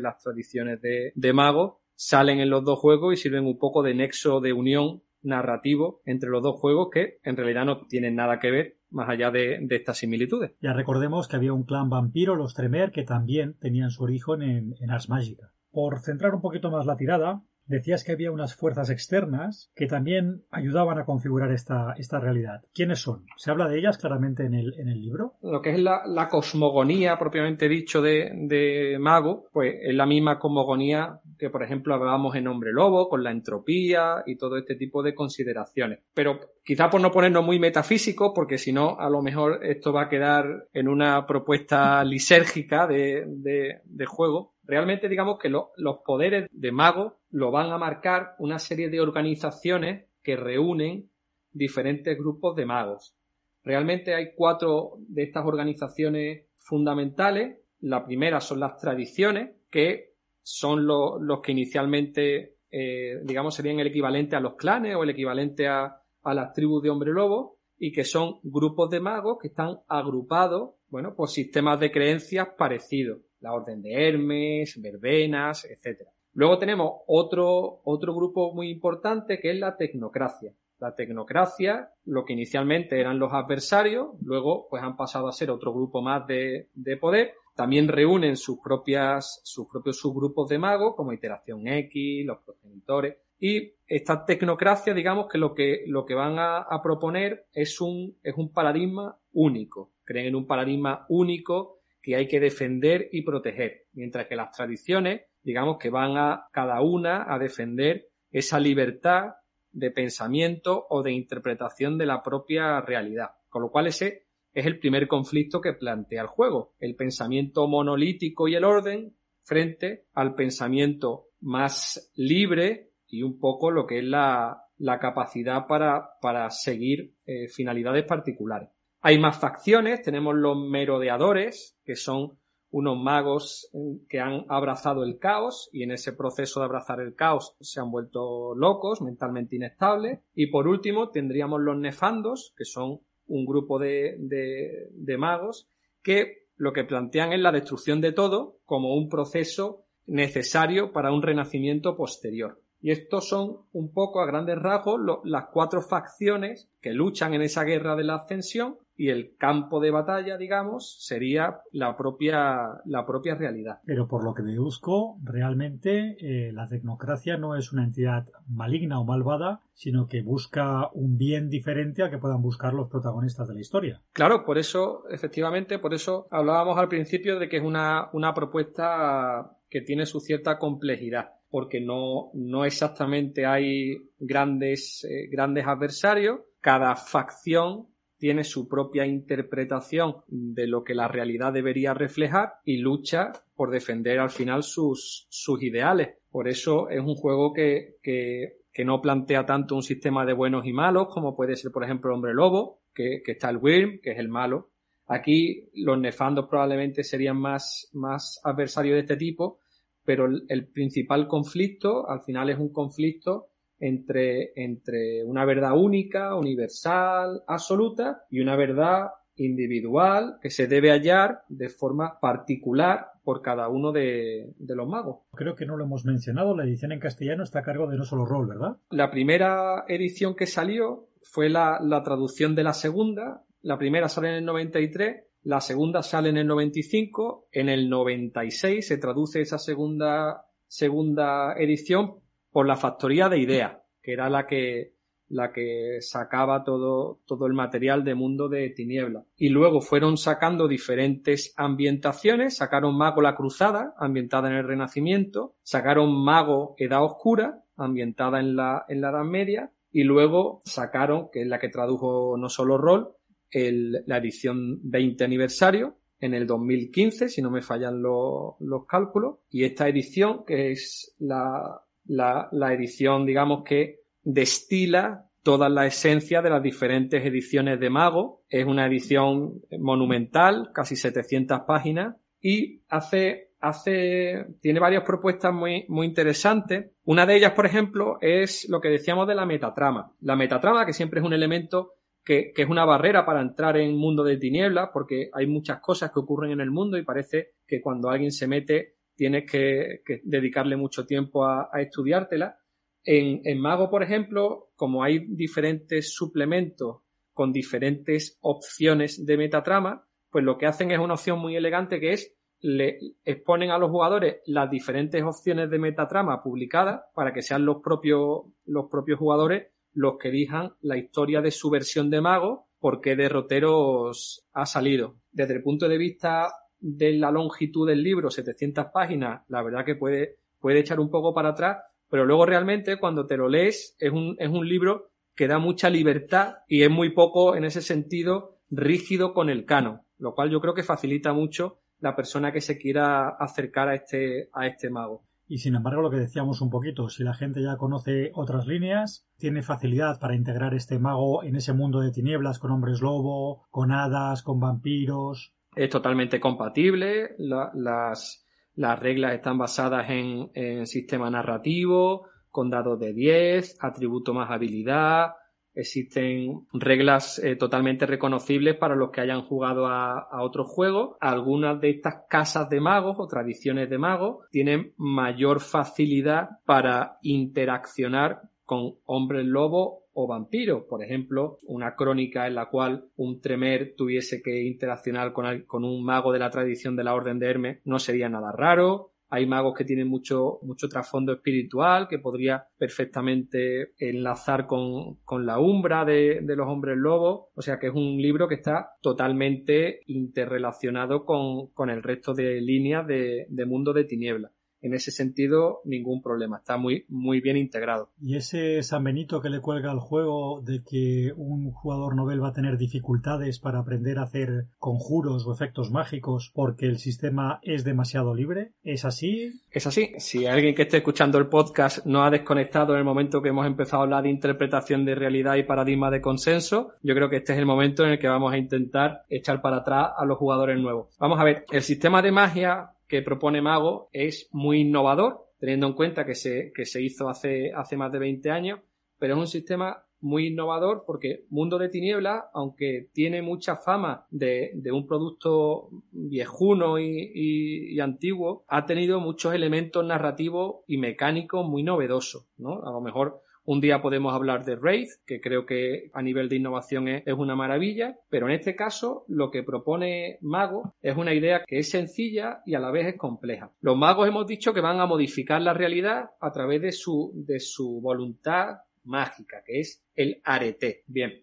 las 0.02 0.18
tradiciones 0.20 0.82
de, 0.82 1.12
de 1.16 1.34
magos, 1.34 1.76
salen 1.96 2.40
en 2.40 2.50
los 2.50 2.64
dos 2.64 2.80
juegos 2.80 3.14
y 3.14 3.18
sirven 3.18 3.46
un 3.46 3.58
poco 3.58 3.82
de 3.82 3.94
nexo 3.94 4.40
de 4.40 4.54
unión 4.54 5.02
narrativo 5.24 6.02
entre 6.06 6.30
los 6.30 6.42
dos 6.42 6.60
juegos 6.60 6.90
que 6.92 7.20
en 7.24 7.36
realidad 7.36 7.66
no 7.66 7.86
tienen 7.88 8.16
nada 8.16 8.40
que 8.40 8.52
ver 8.52 8.77
más 8.90 9.10
allá 9.10 9.32
de, 9.32 9.66
estas 9.70 9.98
similitudes. 9.98 10.54
Ya 10.62 10.74
recordemos 10.74 11.28
que 11.28 11.36
había 11.36 11.54
un 11.54 11.64
clan 11.64 11.90
vampiro, 11.90 12.36
los 12.36 12.54
Tremer, 12.54 12.92
que 12.92 13.04
también 13.04 13.56
tenían 13.60 13.92
su 13.92 14.04
origen 14.04 14.42
en, 14.42 14.76
en 14.80 14.92
Ars 14.92 15.10
Magica. 15.10 15.52
Por 15.72 16.00
centrar 16.00 16.34
un 16.34 16.42
poquito 16.42 16.72
más 16.72 16.86
la 16.86 16.98
tirada, 16.98 17.44
decías 17.68 18.04
que 18.04 18.12
había 18.12 18.32
unas 18.32 18.56
fuerzas 18.56 18.90
externas 18.90 19.72
que 19.76 19.88
también 19.88 20.44
ayudaban 20.52 20.98
a 21.00 21.06
configurar 21.06 21.52
esta, 21.52 21.94
esta 21.98 22.20
realidad. 22.20 22.64
¿Quiénes 22.74 23.00
son? 23.00 23.26
¿Se 23.38 23.52
habla 23.52 23.68
de 23.68 23.80
ellas 23.80 23.98
claramente 23.98 24.46
en 24.46 24.54
el, 24.54 24.74
en 24.80 24.90
el 24.90 25.02
libro? 25.02 25.34
Lo 25.42 25.62
que 25.62 25.72
es 25.72 25.80
la, 25.80 26.02
la 26.06 26.28
cosmogonía 26.28 27.18
propiamente 27.18 27.68
dicho 27.68 28.02
de, 28.02 28.32
de, 28.34 28.98
Mago, 29.00 29.48
pues 29.52 29.76
es 29.82 29.96
la 29.96 30.06
misma 30.06 30.40
cosmogonía 30.40 31.20
que, 31.38 31.50
por 31.50 31.64
ejemplo, 31.64 31.94
hablábamos 31.94 32.36
en 32.36 32.48
Hombre 32.48 32.72
Lobo, 32.72 33.10
con 33.10 33.24
la 33.24 33.32
entropía 33.32 34.24
y 34.26 34.38
todo 34.38 34.58
este 34.58 34.76
tipo 34.76 35.04
de 35.04 35.14
consideraciones. 35.14 36.00
Pero 36.14 36.40
quizá 36.64 36.90
por 36.90 37.02
no 37.02 37.12
ponernos 37.12 37.46
muy 37.46 37.60
metafísicos, 37.60 38.32
porque 38.34 38.58
si 38.58 38.72
no, 38.72 38.98
a 39.00 39.10
lo 39.10 39.22
mejor 39.22 39.64
esto 39.64 39.94
va 39.94 40.04
a 40.04 40.10
quedar 40.10 40.68
en 40.74 40.88
una 40.88 41.26
propuesta 41.26 42.04
lisérgica 42.04 42.88
de, 42.88 43.24
de, 43.28 43.82
de 43.84 44.06
juego, 44.06 44.56
realmente 44.68 45.08
digamos 45.08 45.40
que 45.40 45.50
los 45.50 45.98
poderes 46.06 46.48
de 46.52 46.72
mago 46.72 47.20
lo 47.32 47.52
van 47.52 47.72
a 47.72 47.78
marcar 47.78 48.36
una 48.38 48.60
serie 48.60 48.90
de 48.90 49.00
organizaciones 49.00 50.06
que 50.22 50.36
reúnen 50.36 51.10
diferentes 51.52 52.18
grupos 52.18 52.56
de 52.56 52.66
magos. 52.66 53.16
Realmente 53.64 54.14
hay 54.14 54.34
cuatro 54.36 54.98
de 55.00 55.24
estas 55.24 55.46
organizaciones 55.46 56.46
fundamentales. 56.58 57.60
La 57.80 58.06
primera 58.06 58.42
son 58.42 58.60
las 58.60 58.78
tradiciones, 58.78 59.52
que 59.72 60.16
son 60.44 60.86
los 60.86 61.42
que 61.42 61.54
inicialmente, 61.54 62.58
eh, 62.70 63.20
digamos, 63.24 63.56
serían 63.56 63.80
el 63.80 63.88
equivalente 63.88 64.36
a 64.36 64.42
los 64.42 64.56
clanes 64.56 64.96
o 64.96 65.04
el 65.04 65.10
equivalente 65.10 65.68
a, 65.68 66.02
a 66.24 66.34
las 66.34 66.54
tribus 66.54 66.84
de 66.84 66.90
hombre 66.90 67.12
lobo, 67.12 67.58
y 67.80 67.92
que 67.92 68.04
son 68.04 68.40
grupos 68.44 68.90
de 68.90 69.00
magos 69.00 69.38
que 69.40 69.50
están 69.50 69.80
agrupados, 69.88 70.76
bueno, 70.90 71.16
por 71.16 71.30
sistemas 71.30 71.80
de 71.80 71.92
creencias 71.92 72.50
parecidos 72.58 73.20
la 73.40 73.54
Orden 73.54 73.82
de 73.82 74.08
Hermes, 74.08 74.82
verbenas, 74.82 75.66
etc. 75.66 76.08
Luego 76.34 76.60
tenemos 76.60 77.02
otro, 77.08 77.82
otro 77.84 78.14
grupo 78.14 78.54
muy 78.54 78.70
importante 78.70 79.40
que 79.40 79.52
es 79.52 79.60
la 79.60 79.76
tecnocracia. 79.76 80.54
La 80.80 80.94
tecnocracia, 80.94 81.90
lo 82.06 82.24
que 82.24 82.34
inicialmente 82.34 83.00
eran 83.00 83.18
los 83.18 83.34
adversarios, 83.34 84.10
luego 84.22 84.68
pues 84.70 84.84
han 84.84 84.96
pasado 84.96 85.28
a 85.28 85.32
ser 85.32 85.50
otro 85.50 85.74
grupo 85.74 86.02
más 86.02 86.28
de, 86.28 86.70
de 86.76 86.98
poder. 86.98 87.34
También 87.56 87.88
reúnen 87.88 88.38
sus 88.38 88.60
propias, 88.60 89.42
sus 89.44 89.68
propios 89.68 89.98
subgrupos 89.98 90.48
de 90.48 90.60
magos, 90.60 90.94
como 90.96 91.14
Iteración 91.14 91.68
X, 91.68 92.24
los 92.28 92.38
progenitores. 92.46 93.18
Y 93.40 93.74
esta 93.88 94.24
tecnocracia, 94.26 94.94
digamos 94.94 95.28
que 95.28 95.40
lo 95.40 95.56
que, 95.56 95.84
lo 95.88 96.06
que 96.06 96.14
van 96.14 96.38
a, 96.38 96.60
a 96.60 96.84
proponer 96.84 97.48
es 97.54 97.82
un, 97.82 98.16
es 98.22 98.36
un 98.36 98.54
paradigma 98.54 99.18
único. 99.34 99.92
Creen 100.04 100.28
en 100.28 100.36
un 100.36 100.46
paradigma 100.46 101.08
único 101.10 101.77
que 102.08 102.16
hay 102.16 102.30
que 102.30 102.40
defender 102.40 103.10
y 103.12 103.24
proteger, 103.24 103.82
mientras 103.92 104.28
que 104.28 104.38
las 104.38 104.56
tradiciones, 104.56 105.24
digamos 105.44 105.78
que 105.78 105.90
van 105.90 106.16
a 106.16 106.48
cada 106.54 106.80
una 106.80 107.26
a 107.28 107.38
defender 107.38 108.08
esa 108.32 108.62
libertad 108.62 109.34
de 109.74 109.92
pensamiento 109.92 110.88
o 110.90 111.04
de 111.04 111.12
interpretación 111.12 111.98
de 111.98 112.06
la 112.06 112.24
propia 112.24 112.80
realidad. 112.80 113.32
Con 113.50 113.64
lo 113.64 113.72
cual 113.72 113.88
ese 113.88 114.28
es 114.54 114.66
el 114.66 114.80
primer 114.80 115.10
conflicto 115.10 115.60
que 115.60 115.74
plantea 115.74 116.22
el 116.22 116.30
juego, 116.30 116.76
el 116.80 116.96
pensamiento 116.96 117.68
monolítico 117.68 118.48
y 118.48 118.56
el 118.56 118.64
orden 118.64 119.18
frente 119.44 120.06
al 120.14 120.34
pensamiento 120.34 121.32
más 121.42 122.10
libre 122.16 122.94
y 123.06 123.22
un 123.22 123.38
poco 123.38 123.70
lo 123.70 123.86
que 123.86 124.00
es 124.00 124.06
la, 124.06 124.64
capacidad 125.02 125.68
para, 125.68 126.12
para 126.22 126.50
seguir 126.52 127.16
eh, 127.26 127.50
finalidades 127.50 128.06
particulares. 128.06 128.70
Hay 129.02 129.20
más 129.20 129.40
facciones, 129.40 130.02
tenemos 130.02 130.36
los 130.36 130.58
merodeadores, 130.58 131.78
que 131.86 131.96
son 131.96 132.38
unos 132.70 132.98
magos 132.98 133.70
eh, 133.74 134.00
que 134.10 134.20
han 134.20 134.46
abrazado 134.50 135.04
el 135.04 135.20
caos 135.20 135.70
y 135.72 135.84
en 135.84 135.92
ese 135.92 136.14
proceso 136.14 136.60
de 136.60 136.66
abrazar 136.66 137.00
el 137.00 137.16
caos 137.16 137.56
se 137.62 137.80
han 137.80 137.92
vuelto 137.92 138.56
locos, 138.56 139.02
mentalmente 139.02 139.56
inestables. 139.56 140.20
Y 140.34 140.48
por 140.48 140.68
último 140.68 141.10
tendríamos 141.10 141.62
los 141.62 141.78
nefandos, 141.78 142.54
que 142.58 142.66
son 142.66 143.00
un 143.28 143.46
grupo 143.46 143.80
de, 143.80 144.16
de, 144.20 145.18
magos 145.18 145.70
que 146.02 146.48
lo 146.56 146.72
que 146.72 146.86
plantean 146.86 147.34
es 147.34 147.42
la 147.42 147.52
destrucción 147.52 148.00
de 148.00 148.14
todo 148.14 148.60
como 148.66 148.96
un 148.96 149.10
proceso 149.10 149.84
necesario 150.06 150.94
para 150.94 151.12
un 151.12 151.22
renacimiento 151.22 151.98
posterior. 151.98 152.62
Y 152.80 152.92
estos 152.92 153.28
son 153.28 153.66
un 153.74 153.92
poco 153.92 154.22
a 154.22 154.26
grandes 154.26 154.58
rasgos 154.58 155.00
las 155.24 155.46
cuatro 155.52 155.82
facciones 155.82 156.70
que 156.80 156.94
luchan 156.94 157.34
en 157.34 157.42
esa 157.42 157.64
guerra 157.64 157.96
de 157.96 158.04
la 158.06 158.16
ascensión 158.16 158.78
y 158.98 159.10
el 159.10 159.36
campo 159.38 159.80
de 159.80 159.92
batalla, 159.92 160.38
digamos, 160.38 160.98
sería 161.00 161.62
la 161.72 161.96
propia, 161.96 162.82
la 162.86 163.06
propia 163.06 163.36
realidad. 163.36 163.80
Pero 163.86 164.08
por 164.08 164.24
lo 164.24 164.34
que 164.34 164.42
deduzco, 164.42 165.18
realmente 165.24 166.18
eh, 166.20 166.52
la 166.52 166.68
tecnocracia 166.68 167.38
no 167.38 167.56
es 167.56 167.72
una 167.72 167.84
entidad 167.84 168.28
maligna 168.50 169.00
o 169.00 169.06
malvada, 169.06 169.62
sino 169.74 170.08
que 170.08 170.24
busca 170.24 170.90
un 170.94 171.18
bien 171.18 171.50
diferente 171.50 172.02
al 172.02 172.10
que 172.10 172.18
puedan 172.18 172.42
buscar 172.42 172.74
los 172.74 172.90
protagonistas 172.90 173.48
de 173.48 173.54
la 173.54 173.62
historia. 173.62 174.02
Claro, 174.14 174.44
por 174.44 174.58
eso, 174.58 175.04
efectivamente, 175.10 175.78
por 175.78 175.94
eso 175.94 176.28
hablábamos 176.32 176.78
al 176.80 176.90
principio 176.90 177.38
de 177.38 177.48
que 177.48 177.58
es 177.58 177.64
una, 177.64 178.10
una 178.14 178.34
propuesta 178.34 179.58
que 179.70 179.82
tiene 179.82 180.06
su 180.06 180.20
cierta 180.20 180.58
complejidad 180.58 181.38
porque 181.50 181.80
no, 181.80 182.30
no 182.34 182.66
exactamente 182.66 183.46
hay 183.46 183.98
grandes, 184.20 185.06
eh, 185.06 185.28
grandes 185.32 185.66
adversarios. 185.66 186.42
Cada 186.60 186.96
facción 186.96 187.88
tiene 188.18 188.44
su 188.44 188.68
propia 188.68 189.06
interpretación 189.06 190.18
de 190.28 190.68
lo 190.68 190.84
que 190.84 190.96
la 190.96 191.08
realidad 191.08 191.54
debería 191.54 191.94
reflejar 191.94 192.54
y 192.66 192.78
lucha 192.78 193.32
por 193.56 193.72
defender 193.72 194.20
al 194.20 194.30
final 194.30 194.64
sus, 194.64 195.28
sus 195.30 195.62
ideales. 195.62 196.16
Por 196.32 196.48
eso 196.48 196.90
es 196.90 197.00
un 197.00 197.16
juego 197.16 197.54
que, 197.54 197.96
que, 198.02 198.58
que, 198.74 198.86
no 198.86 199.02
plantea 199.02 199.46
tanto 199.46 199.76
un 199.76 199.84
sistema 199.84 200.26
de 200.26 200.34
buenos 200.34 200.66
y 200.66 200.74
malos 200.74 201.08
como 201.10 201.36
puede 201.36 201.56
ser, 201.56 201.72
por 201.72 201.84
ejemplo, 201.84 202.14
Hombre 202.14 202.34
Lobo, 202.34 202.82
que, 202.94 203.22
que 203.24 203.34
está 203.34 203.50
el 203.50 203.58
Wyrm, 203.58 204.00
que 204.02 204.12
es 204.12 204.20
el 204.20 204.30
malo. 204.30 204.70
Aquí 205.08 205.70
los 205.74 206.00
nefandos 206.00 206.48
probablemente 206.50 207.04
serían 207.04 207.38
más, 207.38 207.90
más 207.94 208.42
adversarios 208.44 208.96
de 208.96 209.02
este 209.02 209.16
tipo, 209.16 209.60
pero 210.04 210.26
el, 210.26 210.44
el 210.50 210.68
principal 210.68 211.28
conflicto 211.28 212.10
al 212.10 212.22
final 212.22 212.50
es 212.50 212.58
un 212.58 212.74
conflicto 212.74 213.50
entre, 213.80 214.52
entre 214.56 215.24
una 215.24 215.46
verdad 215.46 215.78
única, 215.78 216.36
universal, 216.36 217.44
absoluta 217.48 218.24
y 218.30 218.42
una 218.42 218.56
verdad 218.56 219.10
individual 219.38 220.38
que 220.42 220.50
se 220.50 220.68
debe 220.68 220.90
hallar 220.90 221.44
de 221.48 221.70
forma 221.70 222.20
particular 222.20 223.12
por 223.24 223.42
cada 223.42 223.68
uno 223.70 223.92
de, 223.92 224.54
los 224.60 224.88
magos. 224.88 225.20
Creo 225.34 225.56
que 225.56 225.66
no 225.66 225.78
lo 225.78 225.86
hemos 225.86 226.06
mencionado, 226.06 226.56
la 226.56 226.64
edición 226.64 226.92
en 226.92 227.00
castellano 227.00 227.44
está 227.44 227.60
a 227.60 227.64
cargo 227.64 227.88
de 227.88 227.98
No 227.98 228.04
Solo 228.04 228.26
Roll, 228.26 228.48
¿verdad? 228.48 228.78
La 228.90 229.12
primera 229.12 229.86
edición 229.88 230.36
que 230.36 230.48
salió 230.48 231.10
fue 231.22 231.50
la, 231.50 231.80
la 231.82 232.04
traducción 232.04 232.56
de 232.56 232.64
la 232.64 232.74
segunda, 232.74 233.44
la 233.62 233.78
primera 233.78 234.10
sale 234.10 234.30
en 234.30 234.36
el 234.36 234.46
93, 234.46 235.26
la 235.44 235.62
segunda 235.62 236.04
sale 236.04 236.30
en 236.30 236.38
el 236.38 236.48
95, 236.48 237.50
en 237.52 237.70
el 237.70 237.90
96 237.90 238.88
se 238.88 238.98
traduce 238.98 239.42
esa 239.42 239.58
segunda, 239.58 240.46
segunda 240.68 241.54
edición 241.58 242.22
por 242.52 242.68
la 242.68 242.76
factoría 242.76 243.30
de 243.30 243.40
ideas, 243.40 243.78
que 244.02 244.14
era 244.14 244.30
la 244.30 244.48
que, 244.48 244.94
la 245.30 245.52
que 245.52 245.98
sacaba 246.02 246.64
todo, 246.64 247.20
todo 247.26 247.48
el 247.48 247.54
material 247.54 248.04
de 248.04 248.16
Mundo 248.16 248.48
de 248.50 248.70
Tiniebla. 248.70 249.24
Y 249.36 249.50
luego 249.50 249.82
fueron 249.82 250.18
sacando 250.18 250.68
diferentes 250.68 251.54
ambientaciones, 251.58 252.58
sacaron 252.58 252.98
Mago 252.98 253.22
la 253.22 253.36
Cruzada, 253.36 253.94
ambientada 253.98 254.50
en 254.50 254.56
el 254.56 254.68
Renacimiento, 254.68 255.56
sacaron 255.64 256.24
Mago 256.24 256.76
Edad 256.78 257.04
Oscura, 257.04 257.64
ambientada 257.76 258.40
en 258.40 258.56
la, 258.56 258.86
en 258.88 259.02
la 259.02 259.10
Edad 259.10 259.26
Media, 259.26 259.72
y 259.92 260.04
luego 260.04 260.62
sacaron, 260.66 261.30
que 261.32 261.42
es 261.42 261.48
la 261.48 261.60
que 261.60 261.70
tradujo 261.70 262.36
no 262.38 262.50
solo 262.50 262.78
Rol, 262.78 263.14
el, 263.50 264.04
la 264.06 264.18
edición 264.18 264.80
20 264.84 265.24
aniversario, 265.24 265.98
en 266.20 266.34
el 266.34 266.48
2015, 266.48 267.30
si 267.30 267.42
no 267.42 267.52
me 267.52 267.62
fallan 267.62 268.02
los 268.02 268.86
cálculos, 268.88 269.38
y 269.50 269.64
esta 269.64 269.88
edición, 269.88 270.46
que 270.46 270.72
es 270.72 271.16
la, 271.20 271.82
la, 272.08 272.50
la 272.52 272.74
edición, 272.74 273.26
digamos, 273.26 273.64
que 273.64 274.02
destila 274.24 275.28
toda 275.48 275.70
la 275.70 275.86
esencia 275.86 276.42
de 276.42 276.50
las 276.50 276.62
diferentes 276.62 277.26
ediciones 277.26 277.80
de 277.80 277.90
Mago. 277.90 278.44
Es 278.50 278.66
una 278.66 278.86
edición 278.86 279.62
monumental, 279.80 280.72
casi 280.74 280.98
700 280.98 281.62
páginas, 281.62 282.18
y 282.42 282.82
hace, 282.90 283.52
hace, 283.62 284.46
tiene 284.60 284.82
varias 284.82 285.04
propuestas 285.04 285.54
muy, 285.54 285.86
muy 285.88 286.06
interesantes. 286.06 286.92
Una 287.06 287.26
de 287.26 287.38
ellas, 287.38 287.54
por 287.54 287.66
ejemplo, 287.66 288.18
es 288.20 288.68
lo 288.68 288.82
que 288.82 288.90
decíamos 288.90 289.26
de 289.26 289.36
la 289.36 289.46
metatrama. 289.46 290.12
La 290.20 290.36
metatrama, 290.36 290.86
que 290.86 290.92
siempre 290.92 291.22
es 291.22 291.26
un 291.26 291.32
elemento 291.32 291.94
que, 292.26 292.52
que, 292.54 292.64
es 292.64 292.70
una 292.70 292.84
barrera 292.84 293.26
para 293.26 293.40
entrar 293.40 293.78
en 293.78 293.94
un 293.94 294.00
mundo 294.02 294.26
de 294.26 294.36
tinieblas, 294.36 294.90
porque 294.92 295.30
hay 295.32 295.48
muchas 295.48 295.80
cosas 295.80 296.12
que 296.12 296.20
ocurren 296.20 296.52
en 296.52 296.60
el 296.60 296.72
mundo 296.72 296.98
y 296.98 297.06
parece 297.06 297.54
que 297.66 297.80
cuando 297.80 298.10
alguien 298.10 298.34
se 298.34 298.48
mete 298.48 298.97
tienes 299.18 299.50
que, 299.52 300.02
dedicarle 300.24 300.78
mucho 300.78 301.06
tiempo 301.06 301.44
a, 301.44 301.70
estudiártela. 301.82 302.58
En, 303.04 303.60
Mago, 303.60 303.90
por 303.90 304.04
ejemplo, 304.04 304.70
como 304.76 305.04
hay 305.04 305.20
diferentes 305.20 306.14
suplementos 306.14 307.02
con 307.34 307.52
diferentes 307.52 308.38
opciones 308.42 309.26
de 309.26 309.38
metatrama, 309.38 310.08
pues 310.30 310.46
lo 310.46 310.58
que 310.58 310.68
hacen 310.68 310.92
es 310.92 311.00
una 311.00 311.16
opción 311.16 311.40
muy 311.40 311.56
elegante 311.56 312.00
que 312.00 312.14
es 312.14 312.34
le 312.60 312.98
exponen 313.24 313.70
a 313.70 313.78
los 313.78 313.92
jugadores 313.92 314.38
las 314.48 314.70
diferentes 314.70 315.22
opciones 315.24 315.70
de 315.70 315.78
metatrama 315.78 316.42
publicadas 316.42 317.02
para 317.14 317.32
que 317.32 317.44
sean 317.44 317.66
los 317.66 317.84
propios, 317.84 318.46
los 318.66 318.88
propios 318.90 319.20
jugadores 319.20 319.68
los 319.94 320.18
que 320.18 320.32
dijan 320.32 320.74
la 320.82 320.98
historia 320.98 321.42
de 321.42 321.52
su 321.52 321.70
versión 321.70 322.10
de 322.10 322.22
mago, 322.22 322.68
por 322.80 323.02
qué 323.02 323.16
derroteros 323.16 324.48
ha 324.54 324.66
salido. 324.66 325.16
Desde 325.32 325.56
el 325.56 325.64
punto 325.64 325.88
de 325.88 325.98
vista 325.98 326.52
de 326.80 327.14
la 327.14 327.32
longitud 327.32 327.88
del 327.88 328.04
libro, 328.04 328.30
700 328.30 328.88
páginas, 328.94 329.44
la 329.48 329.64
verdad 329.64 329.86
que 329.86 329.96
puede, 329.96 330.38
puede 330.60 330.80
echar 330.80 331.00
un 331.00 331.10
poco 331.10 331.34
para 331.34 331.50
atrás, 331.50 331.78
pero 332.10 332.26
luego 332.26 332.46
realmente 332.46 332.98
cuando 332.98 333.26
te 333.26 333.38
lo 333.38 333.50
lees 333.50 333.96
es 334.00 334.12
un, 334.12 334.36
es 334.40 334.50
un 334.50 334.68
libro 334.68 335.10
que 335.36 335.48
da 335.48 335.60
mucha 335.60 335.90
libertad 335.90 336.56
y 336.68 336.84
es 336.84 336.90
muy 336.90 337.12
poco 337.12 337.56
en 337.56 337.66
ese 337.66 337.82
sentido 337.82 338.58
rígido 338.70 339.34
con 339.34 339.50
el 339.50 339.66
canon, 339.66 340.02
lo 340.18 340.34
cual 340.34 340.50
yo 340.50 340.60
creo 340.62 340.74
que 340.74 340.84
facilita 340.84 341.34
mucho 341.34 341.80
la 342.00 342.16
persona 342.16 342.52
que 342.52 342.62
se 342.62 342.78
quiera 342.78 343.30
acercar 343.30 343.90
a 343.90 343.96
este, 343.96 344.50
a 344.54 344.68
este 344.68 344.90
mago. 344.90 345.24
Y 345.50 345.60
sin 345.60 345.76
embargo, 345.76 346.02
lo 346.02 346.10
que 346.10 346.18
decíamos 346.18 346.60
un 346.60 346.70
poquito, 346.70 347.08
si 347.08 347.24
la 347.24 347.34
gente 347.34 347.62
ya 347.62 347.78
conoce 347.78 348.32
otras 348.34 348.68
líneas, 348.68 349.26
tiene 349.38 349.64
facilidad 349.64 350.20
para 350.20 350.36
integrar 350.36 350.74
este 350.74 351.00
mago 351.00 351.44
en 351.44 351.56
ese 351.56 351.72
mundo 351.72 352.02
de 352.02 352.12
tinieblas 352.12 352.60
con 352.60 352.72
hombres 352.72 353.02
lobo, 353.02 353.66
con 353.70 353.92
hadas, 353.92 354.44
con 354.44 354.60
vampiros 354.60 355.54
es 355.78 355.90
totalmente 355.90 356.40
compatible, 356.40 357.36
las, 357.38 358.46
las 358.76 359.00
reglas 359.00 359.34
están 359.34 359.58
basadas 359.58 360.10
en, 360.10 360.50
en 360.54 360.86
sistema 360.88 361.30
narrativo, 361.30 362.28
con 362.50 362.70
dados 362.70 363.00
de 363.00 363.14
10, 363.14 363.78
atributo 363.80 364.34
más 364.34 364.50
habilidad, 364.50 365.32
existen 365.78 366.66
reglas 366.74 367.38
eh, 367.38 367.56
totalmente 367.56 368.08
reconocibles 368.08 368.76
para 368.78 368.96
los 368.96 369.12
que 369.12 369.22
hayan 369.22 369.44
jugado 369.44 369.86
a, 369.86 370.22
a, 370.22 370.42
otros 370.42 370.68
juegos. 370.68 371.18
Algunas 371.22 371.80
de 371.80 371.92
estas 371.92 372.24
casas 372.28 372.68
de 372.70 372.82
magos 372.82 373.18
o 373.20 373.28
tradiciones 373.28 373.88
de 373.88 374.00
magos 374.00 374.48
tienen 374.50 374.94
mayor 374.98 375.60
facilidad 375.60 376.50
para 376.66 377.20
interaccionar 377.22 378.42
con 378.66 378.96
hombres 379.06 379.46
lobo 379.46 380.07
o 380.20 380.26
vampiros. 380.26 380.86
Por 380.90 381.04
ejemplo, 381.04 381.60
una 381.62 381.96
crónica 381.96 382.48
en 382.48 382.56
la 382.56 382.70
cual 382.70 383.06
un 383.18 383.40
Tremer 383.40 383.94
tuviese 383.96 384.42
que 384.42 384.64
interaccionar 384.64 385.32
con, 385.32 385.62
con 385.68 385.86
un 385.86 386.04
mago 386.04 386.34
de 386.34 386.40
la 386.40 386.50
tradición 386.50 386.96
de 386.96 387.04
la 387.04 387.14
Orden 387.14 387.38
de 387.38 387.48
Hermes 387.48 387.82
no 387.86 388.00
sería 388.00 388.28
nada 388.28 388.52
raro. 388.52 389.12
Hay 389.30 389.46
magos 389.46 389.76
que 389.78 389.84
tienen 389.84 390.08
mucho, 390.08 390.58
mucho 390.64 390.90
trasfondo 390.90 391.34
espiritual 391.34 392.08
que 392.08 392.18
podría 392.18 392.66
perfectamente 392.80 393.92
enlazar 394.00 394.66
con, 394.66 395.18
con 395.24 395.46
la 395.46 395.60
umbra 395.60 396.04
de, 396.04 396.40
de, 396.42 396.56
los 396.56 396.68
hombres 396.68 396.98
lobos. 396.98 397.50
O 397.54 397.62
sea 397.62 397.78
que 397.78 397.88
es 397.88 397.94
un 397.94 398.18
libro 398.18 398.48
que 398.48 398.56
está 398.56 398.94
totalmente 399.02 400.00
interrelacionado 400.08 401.26
con, 401.26 401.68
con 401.74 401.92
el 401.92 402.02
resto 402.02 402.34
de 402.34 402.60
líneas 402.60 403.06
de, 403.06 403.46
de 403.50 403.66
mundo 403.68 403.94
de 403.94 404.06
tiniebla. 404.06 404.52
En 404.82 404.94
ese 404.94 405.12
sentido 405.12 405.82
ningún 405.86 406.22
problema, 406.22 406.58
está 406.58 406.78
muy, 406.78 407.06
muy 407.10 407.42
bien 407.42 407.58
integrado. 407.58 408.10
¿Y 408.22 408.36
ese 408.36 408.84
San 408.84 409.04
Benito 409.04 409.42
que 409.42 409.50
le 409.50 409.62
cuelga 409.62 409.92
al 409.92 410.00
juego 410.00 410.62
de 410.62 410.84
que 410.84 411.32
un 411.36 411.72
jugador 411.72 412.16
novel 412.16 412.44
va 412.44 412.50
a 412.50 412.54
tener 412.54 412.78
dificultades 412.78 413.60
para 413.60 413.80
aprender 413.80 414.20
a 414.20 414.24
hacer 414.24 414.68
conjuros 414.78 415.46
o 415.48 415.54
efectos 415.54 415.92
mágicos 415.92 416.52
porque 416.54 416.86
el 416.86 416.98
sistema 416.98 417.60
es 417.62 417.84
demasiado 417.84 418.36
libre? 418.36 418.72
¿Es 418.84 419.06
así? 419.06 419.62
Es 419.72 419.88
así. 419.88 420.12
Si 420.18 420.46
alguien 420.46 420.76
que 420.76 420.84
esté 420.84 420.98
escuchando 420.98 421.38
el 421.38 421.48
podcast 421.48 422.06
no 422.06 422.24
ha 422.24 422.30
desconectado 422.30 422.94
en 422.94 423.00
el 423.00 423.06
momento 423.06 423.42
que 423.42 423.50
hemos 423.50 423.66
empezado 423.66 424.02
a 424.02 424.06
hablar 424.06 424.24
de 424.24 424.30
interpretación 424.30 425.06
de 425.06 425.16
realidad 425.16 425.56
y 425.56 425.64
paradigma 425.64 426.12
de 426.12 426.22
consenso, 426.22 426.94
yo 427.02 427.16
creo 427.16 427.30
que 427.30 427.38
este 427.38 427.54
es 427.54 427.60
el 427.60 427.66
momento 427.66 428.04
en 428.04 428.12
el 428.12 428.20
que 428.20 428.28
vamos 428.28 428.54
a 428.54 428.58
intentar 428.58 429.24
echar 429.30 429.62
para 429.62 429.78
atrás 429.78 430.12
a 430.18 430.26
los 430.26 430.38
jugadores 430.38 430.80
nuevos. 430.80 431.16
Vamos 431.20 431.40
a 431.40 431.44
ver, 431.44 431.66
el 431.72 431.82
sistema 431.82 432.22
de 432.22 432.32
magia 432.32 432.92
que 433.08 433.22
propone 433.22 433.62
Mago 433.62 434.10
es 434.12 434.50
muy 434.52 434.82
innovador, 434.82 435.48
teniendo 435.60 435.88
en 435.88 435.94
cuenta 435.94 436.26
que 436.26 436.36
se, 436.36 436.72
que 436.76 436.86
se 436.86 437.02
hizo 437.02 437.30
hace, 437.30 437.72
hace 437.74 437.98
más 437.98 438.12
de 438.12 438.20
20 438.20 438.52
años, 438.52 438.80
pero 439.18 439.34
es 439.34 439.40
un 439.40 439.48
sistema 439.48 440.04
muy 440.20 440.48
innovador 440.48 441.04
porque 441.06 441.46
Mundo 441.50 441.78
de 441.78 441.90
Tinieblas, 441.90 442.46
aunque 442.54 443.10
tiene 443.14 443.42
mucha 443.42 443.76
fama 443.76 444.26
de, 444.32 444.72
de 444.74 444.92
un 444.92 445.06
producto 445.06 445.90
viejuno 446.12 447.00
y, 447.00 447.32
y, 447.34 448.00
antiguo, 448.00 448.66
ha 448.68 448.86
tenido 448.86 449.20
muchos 449.20 449.54
elementos 449.54 450.04
narrativos 450.06 450.78
y 450.88 450.98
mecánicos 450.98 451.68
muy 451.68 451.84
novedosos, 451.84 452.48
¿no? 452.58 452.82
A 452.84 452.92
lo 452.92 453.02
mejor 453.02 453.42
un 453.68 453.82
día 453.82 454.02
podemos 454.02 454.34
hablar 454.34 454.64
de 454.64 454.78
Wraith, 454.78 455.10
que 455.26 455.42
creo 455.42 455.66
que 455.66 456.10
a 456.14 456.22
nivel 456.22 456.48
de 456.48 456.56
innovación 456.56 457.10
es, 457.10 457.24
una 457.28 457.54
maravilla, 457.54 458.18
pero 458.30 458.48
en 458.48 458.56
este 458.56 458.78
caso 458.78 459.26
lo 459.28 459.52
que 459.52 459.62
propone 459.62 460.38
Mago 460.40 460.96
es 461.02 461.18
una 461.18 461.34
idea 461.34 461.64
que 461.68 461.80
es 461.80 461.90
sencilla 461.90 462.62
y 462.66 462.76
a 462.76 462.80
la 462.80 462.92
vez 462.92 463.08
es 463.08 463.18
compleja. 463.18 463.74
Los 463.82 463.98
magos 463.98 464.26
hemos 464.26 464.48
dicho 464.48 464.74
que 464.74 464.80
van 464.80 465.02
a 465.02 465.06
modificar 465.06 465.62
la 465.62 465.74
realidad 465.74 466.30
a 466.40 466.52
través 466.54 466.82
de 466.82 466.94
su, 466.94 467.34
de 467.36 467.60
su 467.60 468.00
voluntad 468.00 468.78
mágica, 469.04 469.62
que 469.66 469.82
es 469.82 470.02
el 470.16 470.40
arete. 470.46 471.04
Bien, 471.06 471.34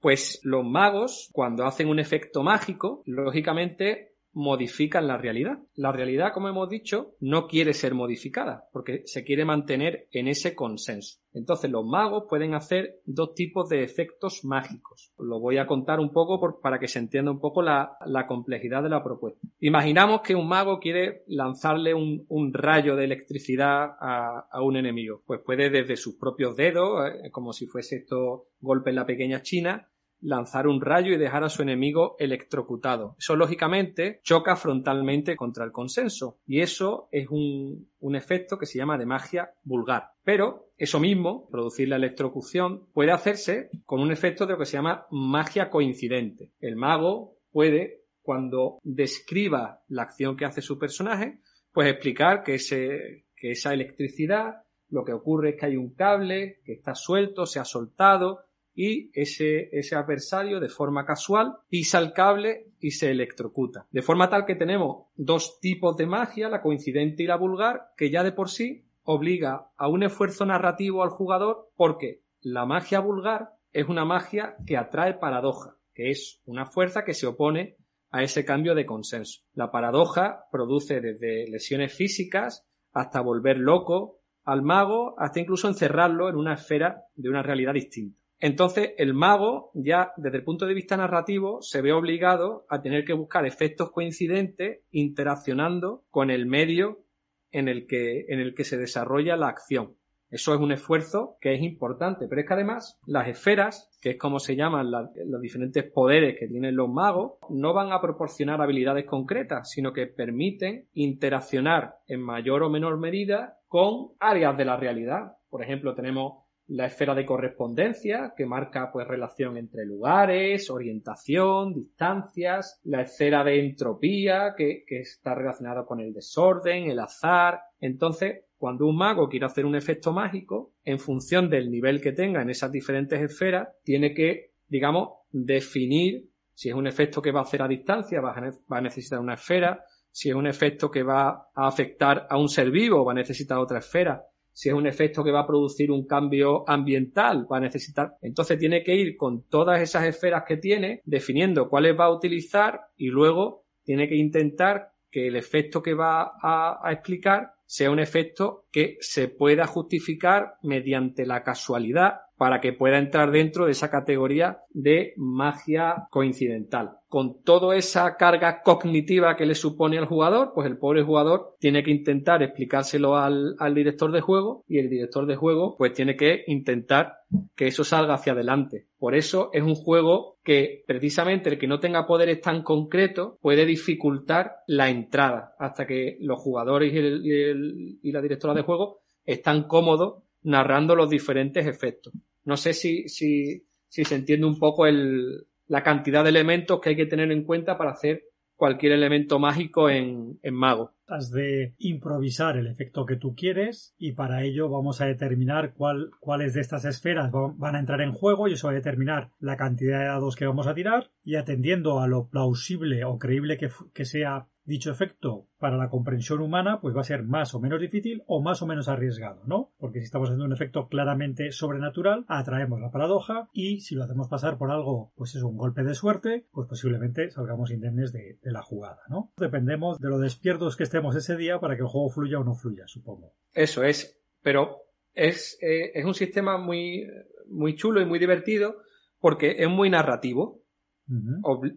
pues 0.00 0.38
los 0.44 0.64
magos, 0.64 1.30
cuando 1.32 1.64
hacen 1.64 1.88
un 1.88 1.98
efecto 1.98 2.44
mágico, 2.44 3.02
lógicamente 3.06 4.11
modifican 4.32 5.06
la 5.06 5.18
realidad. 5.18 5.58
La 5.74 5.92
realidad, 5.92 6.32
como 6.32 6.48
hemos 6.48 6.68
dicho, 6.68 7.14
no 7.20 7.46
quiere 7.46 7.74
ser 7.74 7.94
modificada, 7.94 8.68
porque 8.72 9.02
se 9.04 9.24
quiere 9.24 9.44
mantener 9.44 10.08
en 10.10 10.28
ese 10.28 10.54
consenso. 10.54 11.18
Entonces 11.34 11.70
los 11.70 11.84
magos 11.84 12.24
pueden 12.28 12.54
hacer 12.54 13.00
dos 13.06 13.34
tipos 13.34 13.68
de 13.68 13.82
efectos 13.82 14.44
mágicos. 14.44 15.12
Lo 15.18 15.40
voy 15.40 15.58
a 15.58 15.66
contar 15.66 15.98
un 15.98 16.12
poco 16.12 16.60
para 16.60 16.78
que 16.78 16.88
se 16.88 16.98
entienda 16.98 17.30
un 17.30 17.40
poco 17.40 17.62
la, 17.62 17.96
complejidad 18.28 18.82
de 18.82 18.90
la 18.90 19.02
propuesta. 19.02 19.40
Imaginamos 19.60 20.20
que 20.20 20.34
un 20.34 20.48
mago 20.48 20.78
quiere 20.78 21.22
lanzarle 21.26 21.94
un, 21.94 22.52
rayo 22.52 22.96
de 22.96 23.04
electricidad 23.04 23.96
a, 23.98 24.62
un 24.62 24.76
enemigo. 24.76 25.22
Pues 25.26 25.40
puede 25.40 25.70
desde 25.70 25.96
sus 25.96 26.16
propios 26.16 26.54
dedos, 26.54 27.08
eh, 27.08 27.30
como 27.30 27.52
si 27.52 27.66
fuese 27.66 27.96
esto 27.96 28.48
golpe 28.60 28.90
en 28.90 28.96
la 28.96 29.06
pequeña 29.06 29.42
china, 29.42 29.88
lanzar 30.22 30.66
un 30.66 30.80
rayo 30.80 31.12
y 31.12 31.18
dejar 31.18 31.44
a 31.44 31.48
su 31.48 31.62
enemigo 31.62 32.16
electrocutado. 32.18 33.16
Eso 33.18 33.36
lógicamente 33.36 34.20
choca 34.22 34.56
frontalmente 34.56 35.36
contra 35.36 35.64
el 35.64 35.72
consenso 35.72 36.38
y 36.46 36.60
eso 36.60 37.08
es 37.10 37.28
un, 37.28 37.88
un 38.00 38.16
efecto 38.16 38.58
que 38.58 38.66
se 38.66 38.78
llama 38.78 38.96
de 38.96 39.06
magia 39.06 39.52
vulgar. 39.64 40.12
Pero 40.24 40.70
eso 40.76 41.00
mismo, 41.00 41.48
producir 41.50 41.88
la 41.88 41.96
electrocución, 41.96 42.86
puede 42.92 43.12
hacerse 43.12 43.68
con 43.84 44.00
un 44.00 44.12
efecto 44.12 44.46
de 44.46 44.52
lo 44.52 44.58
que 44.58 44.66
se 44.66 44.76
llama 44.76 45.06
magia 45.10 45.68
coincidente. 45.68 46.52
El 46.60 46.76
mago 46.76 47.36
puede, 47.50 48.04
cuando 48.22 48.78
describa 48.82 49.82
la 49.88 50.02
acción 50.02 50.36
que 50.36 50.44
hace 50.44 50.62
su 50.62 50.78
personaje, 50.78 51.40
pues 51.72 51.88
explicar 51.88 52.42
que, 52.42 52.54
ese, 52.54 53.26
que 53.34 53.52
esa 53.52 53.72
electricidad 53.72 54.62
lo 54.88 55.04
que 55.04 55.12
ocurre 55.12 55.50
es 55.50 55.56
que 55.56 55.66
hay 55.66 55.76
un 55.76 55.94
cable 55.94 56.60
que 56.64 56.74
está 56.74 56.94
suelto, 56.94 57.46
se 57.46 57.58
ha 57.58 57.64
soltado, 57.64 58.40
y 58.74 59.10
ese, 59.12 59.68
ese 59.72 59.96
adversario 59.96 60.60
de 60.60 60.68
forma 60.68 61.04
casual 61.04 61.56
pisa 61.68 61.98
el 61.98 62.12
cable 62.12 62.72
y 62.80 62.92
se 62.92 63.10
electrocuta. 63.10 63.86
De 63.90 64.02
forma 64.02 64.28
tal 64.28 64.44
que 64.44 64.54
tenemos 64.54 65.06
dos 65.14 65.60
tipos 65.60 65.96
de 65.96 66.06
magia, 66.06 66.48
la 66.48 66.62
coincidente 66.62 67.22
y 67.22 67.26
la 67.26 67.36
vulgar, 67.36 67.92
que 67.96 68.10
ya 68.10 68.22
de 68.22 68.32
por 68.32 68.48
sí 68.48 68.84
obliga 69.04 69.70
a 69.76 69.88
un 69.88 70.02
esfuerzo 70.02 70.46
narrativo 70.46 71.02
al 71.02 71.10
jugador 71.10 71.70
porque 71.76 72.22
la 72.40 72.66
magia 72.66 73.00
vulgar 73.00 73.50
es 73.72 73.88
una 73.88 74.04
magia 74.04 74.56
que 74.66 74.76
atrae 74.76 75.14
paradoja, 75.14 75.76
que 75.94 76.10
es 76.10 76.40
una 76.44 76.66
fuerza 76.66 77.04
que 77.04 77.14
se 77.14 77.26
opone 77.26 77.76
a 78.10 78.22
ese 78.22 78.44
cambio 78.44 78.74
de 78.74 78.86
consenso. 78.86 79.42
La 79.54 79.70
paradoja 79.70 80.44
produce 80.50 81.00
desde 81.00 81.48
lesiones 81.48 81.94
físicas 81.94 82.66
hasta 82.92 83.20
volver 83.20 83.58
loco 83.58 84.20
al 84.44 84.62
mago, 84.62 85.14
hasta 85.18 85.40
incluso 85.40 85.68
encerrarlo 85.68 86.28
en 86.28 86.36
una 86.36 86.54
esfera 86.54 87.04
de 87.14 87.30
una 87.30 87.42
realidad 87.42 87.74
distinta. 87.74 88.21
Entonces, 88.42 88.94
el 88.98 89.14
mago, 89.14 89.70
ya 89.72 90.12
desde 90.16 90.38
el 90.38 90.42
punto 90.42 90.66
de 90.66 90.74
vista 90.74 90.96
narrativo, 90.96 91.62
se 91.62 91.80
ve 91.80 91.92
obligado 91.92 92.66
a 92.68 92.82
tener 92.82 93.04
que 93.04 93.12
buscar 93.12 93.46
efectos 93.46 93.92
coincidentes 93.92 94.80
interaccionando 94.90 96.02
con 96.10 96.28
el 96.28 96.46
medio 96.46 97.04
en 97.52 97.68
el 97.68 97.86
que, 97.86 98.24
en 98.28 98.40
el 98.40 98.56
que 98.56 98.64
se 98.64 98.76
desarrolla 98.76 99.36
la 99.36 99.46
acción. 99.46 99.94
Eso 100.28 100.54
es 100.54 100.60
un 100.60 100.72
esfuerzo 100.72 101.36
que 101.40 101.54
es 101.54 101.62
importante, 101.62 102.26
pero 102.26 102.40
es 102.40 102.48
que 102.48 102.54
además 102.54 102.98
las 103.06 103.28
esferas, 103.28 103.96
que 104.00 104.10
es 104.10 104.18
como 104.18 104.40
se 104.40 104.56
llaman 104.56 104.90
los 104.90 105.40
diferentes 105.40 105.84
poderes 105.84 106.36
que 106.36 106.48
tienen 106.48 106.74
los 106.74 106.88
magos, 106.88 107.34
no 107.48 107.72
van 107.72 107.92
a 107.92 108.00
proporcionar 108.00 108.60
habilidades 108.60 109.04
concretas, 109.04 109.70
sino 109.70 109.92
que 109.92 110.08
permiten 110.08 110.88
interaccionar 110.94 111.98
en 112.08 112.20
mayor 112.20 112.64
o 112.64 112.70
menor 112.70 112.98
medida 112.98 113.58
con 113.68 114.14
áreas 114.18 114.56
de 114.56 114.64
la 114.64 114.76
realidad. 114.76 115.36
Por 115.48 115.62
ejemplo, 115.62 115.94
tenemos 115.94 116.41
la 116.72 116.86
esfera 116.86 117.14
de 117.14 117.26
correspondencia, 117.26 118.32
que 118.34 118.46
marca 118.46 118.90
pues 118.90 119.06
relación 119.06 119.58
entre 119.58 119.84
lugares, 119.84 120.70
orientación, 120.70 121.74
distancias, 121.74 122.80
la 122.84 123.02
esfera 123.02 123.44
de 123.44 123.60
entropía, 123.60 124.54
que, 124.56 124.82
que 124.86 125.00
está 125.00 125.34
relacionada 125.34 125.84
con 125.84 126.00
el 126.00 126.14
desorden, 126.14 126.90
el 126.90 126.98
azar. 126.98 127.60
Entonces, 127.78 128.44
cuando 128.56 128.86
un 128.86 128.96
mago 128.96 129.28
quiere 129.28 129.44
hacer 129.44 129.66
un 129.66 129.76
efecto 129.76 130.12
mágico, 130.12 130.72
en 130.82 130.98
función 130.98 131.50
del 131.50 131.70
nivel 131.70 132.00
que 132.00 132.12
tenga 132.12 132.40
en 132.40 132.48
esas 132.48 132.72
diferentes 132.72 133.20
esferas, 133.20 133.68
tiene 133.84 134.14
que, 134.14 134.52
digamos, 134.66 135.10
definir 135.30 136.30
si 136.54 136.70
es 136.70 136.74
un 136.74 136.86
efecto 136.86 137.20
que 137.20 137.32
va 137.32 137.40
a 137.40 137.44
hacer 137.44 137.60
a 137.60 137.68
distancia, 137.68 138.22
va 138.22 138.34
a 138.68 138.80
necesitar 138.80 139.18
una 139.18 139.34
esfera, 139.34 139.84
si 140.10 140.30
es 140.30 140.34
un 140.34 140.46
efecto 140.46 140.90
que 140.90 141.02
va 141.02 141.48
a 141.54 141.66
afectar 141.66 142.26
a 142.30 142.38
un 142.38 142.48
ser 142.48 142.70
vivo, 142.70 143.04
va 143.04 143.12
a 143.12 143.16
necesitar 143.16 143.58
otra 143.58 143.78
esfera 143.78 144.22
si 144.52 144.68
es 144.68 144.74
un 144.74 144.86
efecto 144.86 145.24
que 145.24 145.32
va 145.32 145.40
a 145.40 145.46
producir 145.46 145.90
un 145.90 146.06
cambio 146.06 146.68
ambiental, 146.68 147.46
va 147.50 147.56
a 147.56 147.60
necesitar. 147.60 148.16
Entonces 148.20 148.58
tiene 148.58 148.82
que 148.82 148.94
ir 148.94 149.16
con 149.16 149.44
todas 149.48 149.80
esas 149.80 150.04
esferas 150.04 150.44
que 150.46 150.56
tiene, 150.56 151.00
definiendo 151.04 151.68
cuáles 151.68 151.98
va 151.98 152.06
a 152.06 152.14
utilizar 152.14 152.80
y 152.96 153.08
luego 153.08 153.64
tiene 153.82 154.08
que 154.08 154.16
intentar 154.16 154.92
que 155.10 155.28
el 155.28 155.36
efecto 155.36 155.82
que 155.82 155.94
va 155.94 156.32
a, 156.42 156.80
explicar 156.90 157.52
sea 157.66 157.90
un 157.90 158.00
efecto 158.00 158.66
que 158.72 158.96
se 159.00 159.28
pueda 159.28 159.66
justificar 159.66 160.54
mediante 160.62 161.26
la 161.26 161.42
casualidad 161.42 162.20
para 162.42 162.60
que 162.60 162.72
pueda 162.72 162.98
entrar 162.98 163.30
dentro 163.30 163.66
de 163.66 163.70
esa 163.70 163.88
categoría 163.88 164.62
de 164.70 165.12
magia 165.16 166.08
coincidental. 166.10 166.96
Con 167.06 167.40
toda 167.44 167.76
esa 167.76 168.16
carga 168.16 168.62
cognitiva 168.64 169.36
que 169.36 169.46
le 169.46 169.54
supone 169.54 169.96
al 169.96 170.06
jugador, 170.06 170.50
pues 170.52 170.66
el 170.66 170.76
pobre 170.76 171.04
jugador 171.04 171.54
tiene 171.60 171.84
que 171.84 171.92
intentar 171.92 172.42
explicárselo 172.42 173.16
al, 173.16 173.54
director 173.76 174.10
de 174.10 174.22
juego 174.22 174.64
y 174.66 174.80
el 174.80 174.90
director 174.90 175.24
de 175.26 175.36
juego 175.36 175.76
pues 175.78 175.92
tiene 175.92 176.16
que 176.16 176.42
intentar 176.48 177.12
que 177.54 177.68
eso 177.68 177.84
salga 177.84 178.14
hacia 178.14 178.32
adelante. 178.32 178.88
Por 178.98 179.14
eso 179.14 179.50
es 179.52 179.62
un 179.62 179.76
juego 179.76 180.38
que 180.42 180.82
precisamente 180.84 181.48
el 181.48 181.60
que 181.60 181.68
no 181.68 181.78
tenga 181.78 182.08
poderes 182.08 182.40
tan 182.40 182.64
concretos 182.64 183.34
puede 183.40 183.64
dificultar 183.66 184.56
la 184.66 184.90
entrada 184.90 185.54
hasta 185.60 185.86
que 185.86 186.16
los 186.18 186.40
jugadores 186.40 186.92
y 186.92 188.10
la 188.10 188.20
directora 188.20 188.52
de 188.52 188.62
juego 188.62 189.02
están 189.24 189.68
cómodos 189.68 190.24
narrando 190.42 190.96
los 190.96 191.08
diferentes 191.08 191.68
efectos. 191.68 192.12
No 192.44 192.56
sé 192.56 192.72
si, 192.72 193.08
si, 193.08 193.66
si 193.88 194.04
se 194.04 194.14
entiende 194.14 194.46
un 194.46 194.58
poco 194.58 194.86
el, 194.86 195.46
la 195.66 195.82
cantidad 195.82 196.22
de 196.22 196.30
elementos 196.30 196.80
que 196.80 196.90
hay 196.90 196.96
que 196.96 197.06
tener 197.06 197.30
en 197.32 197.44
cuenta 197.44 197.78
para 197.78 197.92
hacer 197.92 198.24
cualquier 198.62 198.92
elemento 198.92 199.38
mágico 199.40 199.90
en, 199.90 200.38
en 200.42 200.54
mago. 200.54 200.92
Has 201.08 201.32
de 201.32 201.74
improvisar 201.78 202.56
el 202.56 202.68
efecto 202.68 203.04
que 203.06 203.16
tú 203.16 203.34
quieres 203.34 203.94
y 203.98 204.12
para 204.12 204.44
ello 204.44 204.68
vamos 204.68 205.00
a 205.00 205.06
determinar 205.06 205.74
cuál, 205.74 206.10
cuáles 206.20 206.54
de 206.54 206.60
estas 206.60 206.84
esferas 206.84 207.32
van 207.32 207.74
a 207.74 207.80
entrar 207.80 208.00
en 208.02 208.12
juego 208.12 208.46
y 208.46 208.52
eso 208.52 208.68
va 208.68 208.72
a 208.72 208.76
determinar 208.76 209.30
la 209.40 209.56
cantidad 209.56 209.98
de 209.98 210.06
dados 210.06 210.36
que 210.36 210.46
vamos 210.46 210.68
a 210.68 210.74
tirar 210.74 211.10
y 211.24 211.34
atendiendo 211.34 212.00
a 212.00 212.06
lo 212.06 212.28
plausible 212.28 213.04
o 213.04 213.18
creíble 213.18 213.56
que, 213.56 213.68
que 213.92 214.04
sea 214.04 214.46
dicho 214.64 214.90
efecto 214.90 215.48
para 215.58 215.76
la 215.76 215.88
comprensión 215.88 216.40
humana 216.40 216.80
pues 216.80 216.94
va 216.94 217.00
a 217.00 217.04
ser 217.04 217.24
más 217.24 217.54
o 217.54 217.60
menos 217.60 217.80
difícil 217.80 218.22
o 218.26 218.40
más 218.40 218.62
o 218.62 218.66
menos 218.66 218.88
arriesgado, 218.88 219.42
¿no? 219.46 219.72
Porque 219.78 219.98
si 219.98 220.04
estamos 220.04 220.28
haciendo 220.28 220.44
un 220.44 220.52
efecto 220.52 220.88
claramente 220.88 221.52
sobrenatural, 221.52 222.24
atraemos 222.28 222.80
la 222.80 222.90
paradoja 222.90 223.48
y 223.52 223.80
si 223.80 223.94
lo 223.94 224.04
hacemos 224.04 224.28
pasar 224.28 224.58
por 224.58 224.70
algo, 224.70 225.12
pues 225.16 225.34
es 225.34 225.42
un 225.42 225.56
golpe 225.56 225.82
de 225.82 225.94
suerte, 225.94 226.46
pues 226.52 226.68
posiblemente 226.68 227.30
salgamos 227.30 227.70
indemnes 227.70 228.12
de, 228.12 228.38
la 228.42 228.62
jugada, 228.62 229.00
¿no? 229.08 229.32
Dependemos 229.38 229.98
de 229.98 230.08
lo 230.08 230.18
despiertos 230.18 230.76
que 230.76 230.82
estemos 230.82 231.16
ese 231.16 231.36
día 231.36 231.58
para 231.58 231.74
que 231.76 231.82
el 231.82 231.88
juego 231.88 232.10
fluya 232.10 232.38
o 232.38 232.44
no 232.44 232.54
fluya, 232.54 232.84
supongo. 232.86 233.34
Eso 233.54 233.82
es, 233.82 234.20
pero 234.42 234.82
es, 235.14 235.58
eh, 235.62 235.92
es 235.94 236.04
un 236.04 236.14
sistema 236.14 236.58
muy, 236.58 237.06
muy 237.48 237.74
chulo 237.76 238.00
y 238.00 238.06
muy 238.06 238.18
divertido 238.18 238.76
porque 239.18 239.56
es 239.58 239.68
muy 239.68 239.88
narrativo. 239.88 240.62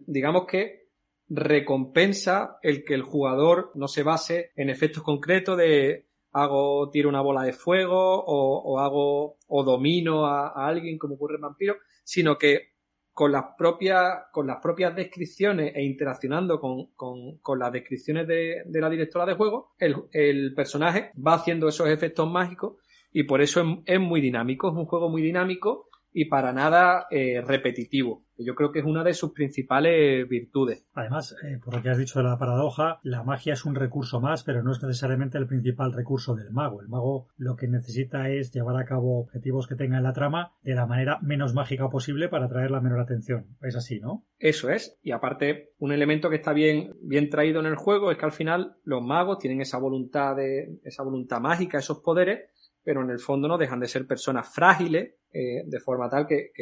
digamos 0.06 0.46
que 0.46 0.85
recompensa 1.28 2.58
el 2.62 2.84
que 2.84 2.94
el 2.94 3.02
jugador 3.02 3.72
no 3.74 3.88
se 3.88 4.02
base 4.02 4.52
en 4.56 4.70
efectos 4.70 5.02
concretos 5.02 5.56
de 5.56 6.06
hago, 6.32 6.90
tiro 6.90 7.08
una 7.08 7.22
bola 7.22 7.42
de 7.42 7.52
fuego 7.52 8.22
o, 8.24 8.78
hago 8.78 9.38
o 9.48 9.64
domino 9.64 10.26
a, 10.26 10.48
alguien 10.66 10.98
como 10.98 11.14
ocurre 11.14 11.36
en 11.36 11.42
Vampiro, 11.42 11.76
sino 12.04 12.36
que 12.36 12.74
con 13.12 13.32
las 13.32 13.44
propias, 13.56 14.24
con 14.30 14.46
las 14.46 14.58
propias 14.60 14.94
descripciones 14.94 15.74
e 15.74 15.82
interaccionando 15.82 16.60
con, 16.60 16.88
con, 16.94 17.58
las 17.58 17.72
descripciones 17.72 18.26
de, 18.26 18.62
de, 18.66 18.80
la 18.80 18.90
directora 18.90 19.24
de 19.24 19.34
juego, 19.34 19.74
el, 19.78 19.96
el, 20.12 20.54
personaje 20.54 21.12
va 21.26 21.34
haciendo 21.34 21.66
esos 21.66 21.88
efectos 21.88 22.30
mágicos 22.30 22.74
y 23.10 23.22
por 23.22 23.40
eso 23.40 23.62
es, 23.62 23.66
es 23.86 24.00
muy 24.00 24.20
dinámico, 24.20 24.68
es 24.68 24.74
un 24.74 24.84
juego 24.84 25.08
muy 25.08 25.22
dinámico 25.22 25.88
y 26.16 26.24
para 26.24 26.54
nada 26.54 27.06
eh, 27.10 27.42
repetitivo. 27.46 28.24
Yo 28.38 28.54
creo 28.54 28.72
que 28.72 28.78
es 28.78 28.86
una 28.86 29.04
de 29.04 29.12
sus 29.12 29.32
principales 29.32 30.26
virtudes. 30.26 30.86
Además, 30.94 31.36
eh, 31.44 31.58
por 31.62 31.74
lo 31.74 31.82
que 31.82 31.90
has 31.90 31.98
dicho 31.98 32.18
de 32.18 32.24
la 32.24 32.38
paradoja, 32.38 33.00
la 33.02 33.22
magia 33.22 33.52
es 33.52 33.66
un 33.66 33.74
recurso 33.74 34.18
más, 34.18 34.42
pero 34.42 34.62
no 34.62 34.72
es 34.72 34.82
necesariamente 34.82 35.36
el 35.36 35.46
principal 35.46 35.92
recurso 35.92 36.34
del 36.34 36.50
mago. 36.50 36.80
El 36.80 36.88
mago 36.88 37.28
lo 37.36 37.54
que 37.56 37.68
necesita 37.68 38.30
es 38.30 38.50
llevar 38.50 38.76
a 38.76 38.86
cabo 38.86 39.20
objetivos 39.20 39.66
que 39.66 39.74
tenga 39.74 39.98
en 39.98 40.04
la 40.04 40.14
trama 40.14 40.54
de 40.62 40.74
la 40.74 40.86
manera 40.86 41.18
menos 41.20 41.52
mágica 41.52 41.90
posible 41.90 42.30
para 42.30 42.46
atraer 42.46 42.70
la 42.70 42.80
menor 42.80 43.00
atención. 43.00 43.46
Es 43.60 43.76
así, 43.76 44.00
¿no? 44.00 44.24
Eso 44.38 44.70
es. 44.70 44.98
Y 45.02 45.12
aparte, 45.12 45.74
un 45.78 45.92
elemento 45.92 46.30
que 46.30 46.36
está 46.36 46.54
bien, 46.54 46.94
bien 47.02 47.28
traído 47.28 47.60
en 47.60 47.66
el 47.66 47.76
juego 47.76 48.10
es 48.10 48.16
que 48.16 48.24
al 48.24 48.32
final 48.32 48.76
los 48.84 49.02
magos 49.02 49.38
tienen 49.38 49.60
esa 49.60 49.78
voluntad 49.78 50.34
de, 50.34 50.78
esa 50.82 51.02
voluntad 51.02 51.40
mágica, 51.40 51.78
esos 51.78 52.00
poderes, 52.00 52.50
pero 52.86 53.02
en 53.02 53.10
el 53.10 53.18
fondo 53.18 53.48
no 53.48 53.58
dejan 53.58 53.80
de 53.80 53.88
ser 53.88 54.06
personas 54.06 54.48
frágiles, 54.54 55.16
eh, 55.32 55.64
de 55.66 55.80
forma 55.80 56.08
tal 56.08 56.24
que, 56.24 56.52